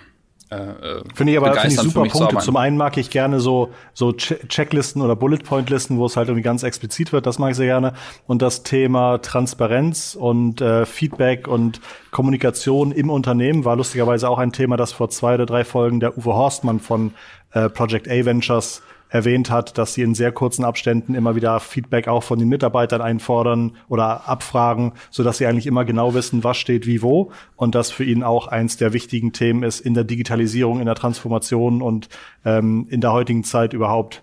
[0.50, 2.38] äh, finde ich aber finde ich super Punkte.
[2.38, 6.28] Zum einen mag ich gerne so so Checklisten oder Bullet Point Listen, wo es halt
[6.28, 7.26] irgendwie ganz explizit wird.
[7.26, 7.94] Das mag ich sehr gerne.
[8.26, 11.80] Und das Thema Transparenz und äh, Feedback und
[12.10, 16.18] Kommunikation im Unternehmen war lustigerweise auch ein Thema, das vor zwei oder drei Folgen der
[16.18, 17.14] Uwe Horstmann von
[17.52, 22.08] äh, Project A Ventures erwähnt hat, dass sie in sehr kurzen Abständen immer wieder Feedback
[22.08, 26.56] auch von den Mitarbeitern einfordern oder abfragen, so dass sie eigentlich immer genau wissen, was
[26.56, 27.32] steht wie wo.
[27.56, 30.94] Und das für ihn auch eins der wichtigen Themen ist in der Digitalisierung, in der
[30.94, 32.08] Transformation und
[32.44, 34.22] ähm, in der heutigen Zeit überhaupt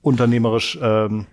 [0.00, 1.26] unternehmerisch ähm,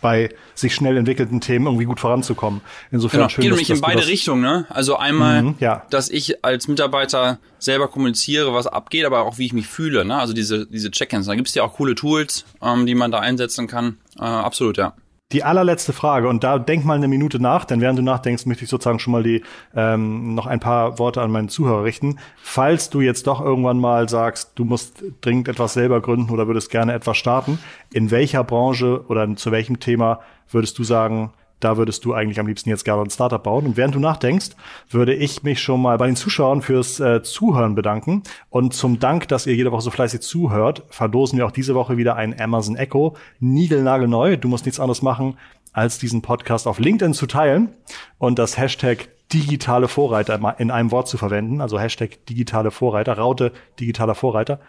[0.00, 2.60] bei sich schnell entwickelten Themen irgendwie gut voranzukommen.
[2.90, 3.28] Insofern genau.
[3.28, 4.66] schön, geht nämlich in beide Richtungen, ne?
[4.68, 5.84] Also einmal, mhm, ja.
[5.90, 10.18] dass ich als Mitarbeiter selber kommuniziere, was abgeht, aber auch wie ich mich fühle, ne?
[10.18, 11.26] Also diese diese Check-ins.
[11.26, 13.98] Da gibt's ja auch coole Tools, ähm, die man da einsetzen kann.
[14.18, 14.94] Äh, absolut, ja.
[15.32, 18.64] Die allerletzte Frage, und da denk mal eine Minute nach, denn während du nachdenkst, möchte
[18.64, 19.44] ich sozusagen schon mal die
[19.76, 22.18] ähm, noch ein paar Worte an meinen Zuhörer richten.
[22.42, 26.68] Falls du jetzt doch irgendwann mal sagst, du musst dringend etwas selber gründen oder würdest
[26.70, 27.60] gerne etwas starten,
[27.92, 30.18] in welcher Branche oder zu welchem Thema
[30.50, 33.66] würdest du sagen, da würdest du eigentlich am liebsten jetzt gerne ein Startup bauen.
[33.66, 34.50] Und während du nachdenkst,
[34.90, 38.22] würde ich mich schon mal bei den Zuschauern fürs äh, Zuhören bedanken.
[38.48, 41.96] Und zum Dank, dass ihr jede Woche so fleißig zuhört, verlosen wir auch diese Woche
[41.96, 43.16] wieder ein Amazon Echo.
[43.38, 44.36] Niegelnagelneu.
[44.36, 45.36] Du musst nichts anderes machen,
[45.72, 47.70] als diesen Podcast auf LinkedIn zu teilen
[48.18, 51.60] und das Hashtag digitale Vorreiter in einem Wort zu verwenden.
[51.60, 54.60] Also Hashtag digitale Vorreiter, Raute digitaler Vorreiter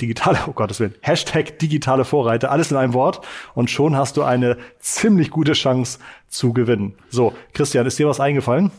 [0.00, 3.20] digitale, oh Gottes Willen, Hashtag digitale Vorreiter, alles in einem Wort
[3.54, 6.94] und schon hast du eine ziemlich gute Chance zu gewinnen.
[7.10, 8.70] So, Christian, ist dir was eingefallen?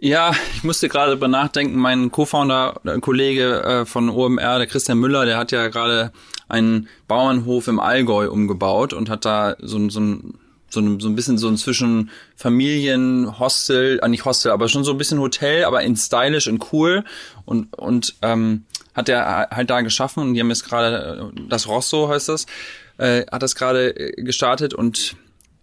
[0.00, 5.24] Ja, ich musste gerade darüber nachdenken, mein Co-Founder, Kollege äh, von OMR, der Christian Müller,
[5.24, 6.12] der hat ja gerade
[6.48, 10.38] einen Bauernhof im Allgäu umgebaut und hat da so, so ein
[10.70, 14.84] so ein, so ein bisschen so ein zwischen Familien, Hostel, äh nicht Hostel, aber schon
[14.84, 17.04] so ein bisschen Hotel, aber in stylish und cool
[17.46, 18.64] und und ähm,
[18.98, 22.46] hat er halt da geschaffen und die haben jetzt gerade, das Rosso heißt das,
[22.98, 25.14] äh, hat das gerade äh, gestartet und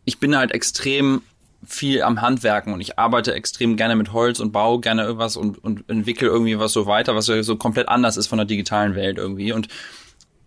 [0.05, 1.21] ich bin halt extrem
[1.65, 5.61] viel am Handwerken und ich arbeite extrem gerne mit Holz und baue gerne irgendwas und,
[5.61, 9.17] und entwickle irgendwie was so weiter, was so komplett anders ist von der digitalen Welt
[9.17, 9.67] irgendwie und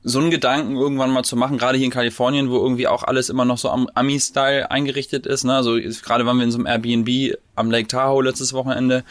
[0.03, 3.28] so einen Gedanken irgendwann mal zu machen, gerade hier in Kalifornien, wo irgendwie auch alles
[3.28, 5.57] immer noch so am Ami-Style eingerichtet ist, ne?
[5.57, 9.05] Also gerade waren wir in so einem Airbnb am Lake Tahoe letztes Wochenende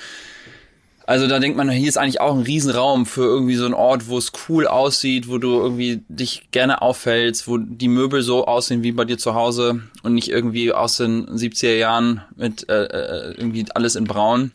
[1.08, 4.10] Also da denkt man, hier ist eigentlich auch ein Riesenraum für irgendwie so einen Ort,
[4.10, 8.84] wo es cool aussieht, wo du irgendwie dich gerne auffällst, wo die Möbel so aussehen
[8.84, 13.34] wie bei dir zu Hause und nicht irgendwie aus den 70er Jahren mit äh, äh,
[13.38, 14.52] irgendwie alles in braun.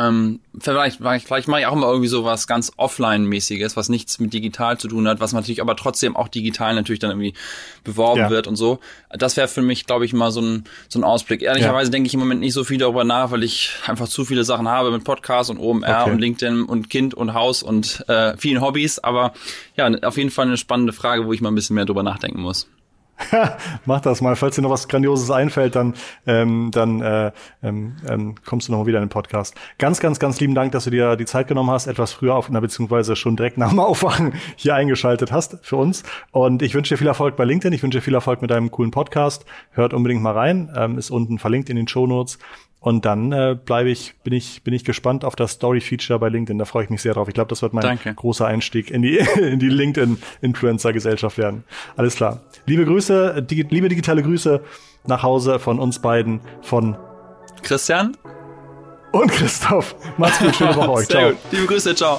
[0.00, 4.32] Ähm, vielleicht, vielleicht mache ich auch mal irgendwie so was ganz Offline-mäßiges, was nichts mit
[4.32, 7.34] digital zu tun hat, was natürlich aber trotzdem auch digital natürlich dann irgendwie
[7.84, 8.30] beworben ja.
[8.30, 8.78] wird und so.
[9.10, 11.42] Das wäre für mich, glaube ich, mal so ein, so ein Ausblick.
[11.42, 11.92] Ehrlicherweise ja.
[11.92, 14.68] denke ich im Moment nicht so viel darüber nach, weil ich einfach zu viele Sachen
[14.68, 16.10] habe mit Podcast und OMR okay.
[16.10, 19.00] und LinkedIn und Kind und Haus und äh, vielen Hobbys.
[19.00, 19.34] Aber
[19.76, 22.40] ja, auf jeden Fall eine spannende Frage, wo ich mal ein bisschen mehr drüber nachdenken
[22.40, 22.68] muss.
[23.84, 24.36] Mach das mal.
[24.36, 25.94] Falls dir noch was Grandioses einfällt, dann,
[26.26, 29.54] ähm, dann äh, ähm, ähm, kommst du noch mal wieder in den Podcast.
[29.78, 32.48] Ganz, ganz, ganz lieben Dank, dass du dir die Zeit genommen hast, etwas früher auf,
[32.50, 36.02] na, beziehungsweise schon direkt nach dem Aufwachen hier eingeschaltet hast für uns.
[36.32, 37.72] Und ich wünsche dir viel Erfolg bei LinkedIn.
[37.72, 39.44] Ich wünsche dir viel Erfolg mit deinem coolen Podcast.
[39.72, 40.70] Hört unbedingt mal rein.
[40.76, 42.38] Ähm, ist unten verlinkt in den Show Notes.
[42.80, 46.58] Und dann äh, bleibe ich, bin ich, bin ich gespannt auf das Story-Feature bei LinkedIn.
[46.58, 47.28] Da freue ich mich sehr drauf.
[47.28, 48.14] Ich glaube, das wird mein Danke.
[48.14, 51.64] großer Einstieg in die, in die LinkedIn-Influencer-Gesellschaft werden.
[51.96, 52.40] Alles klar.
[52.64, 54.62] Liebe Grüße, die, liebe digitale Grüße
[55.06, 56.96] nach Hause von uns beiden, von
[57.62, 58.16] Christian
[59.12, 59.94] und Christoph.
[60.16, 61.08] Macht's gut, schöne Woche euch.
[61.08, 61.32] Ciao.
[61.50, 62.18] Liebe Grüße, ciao.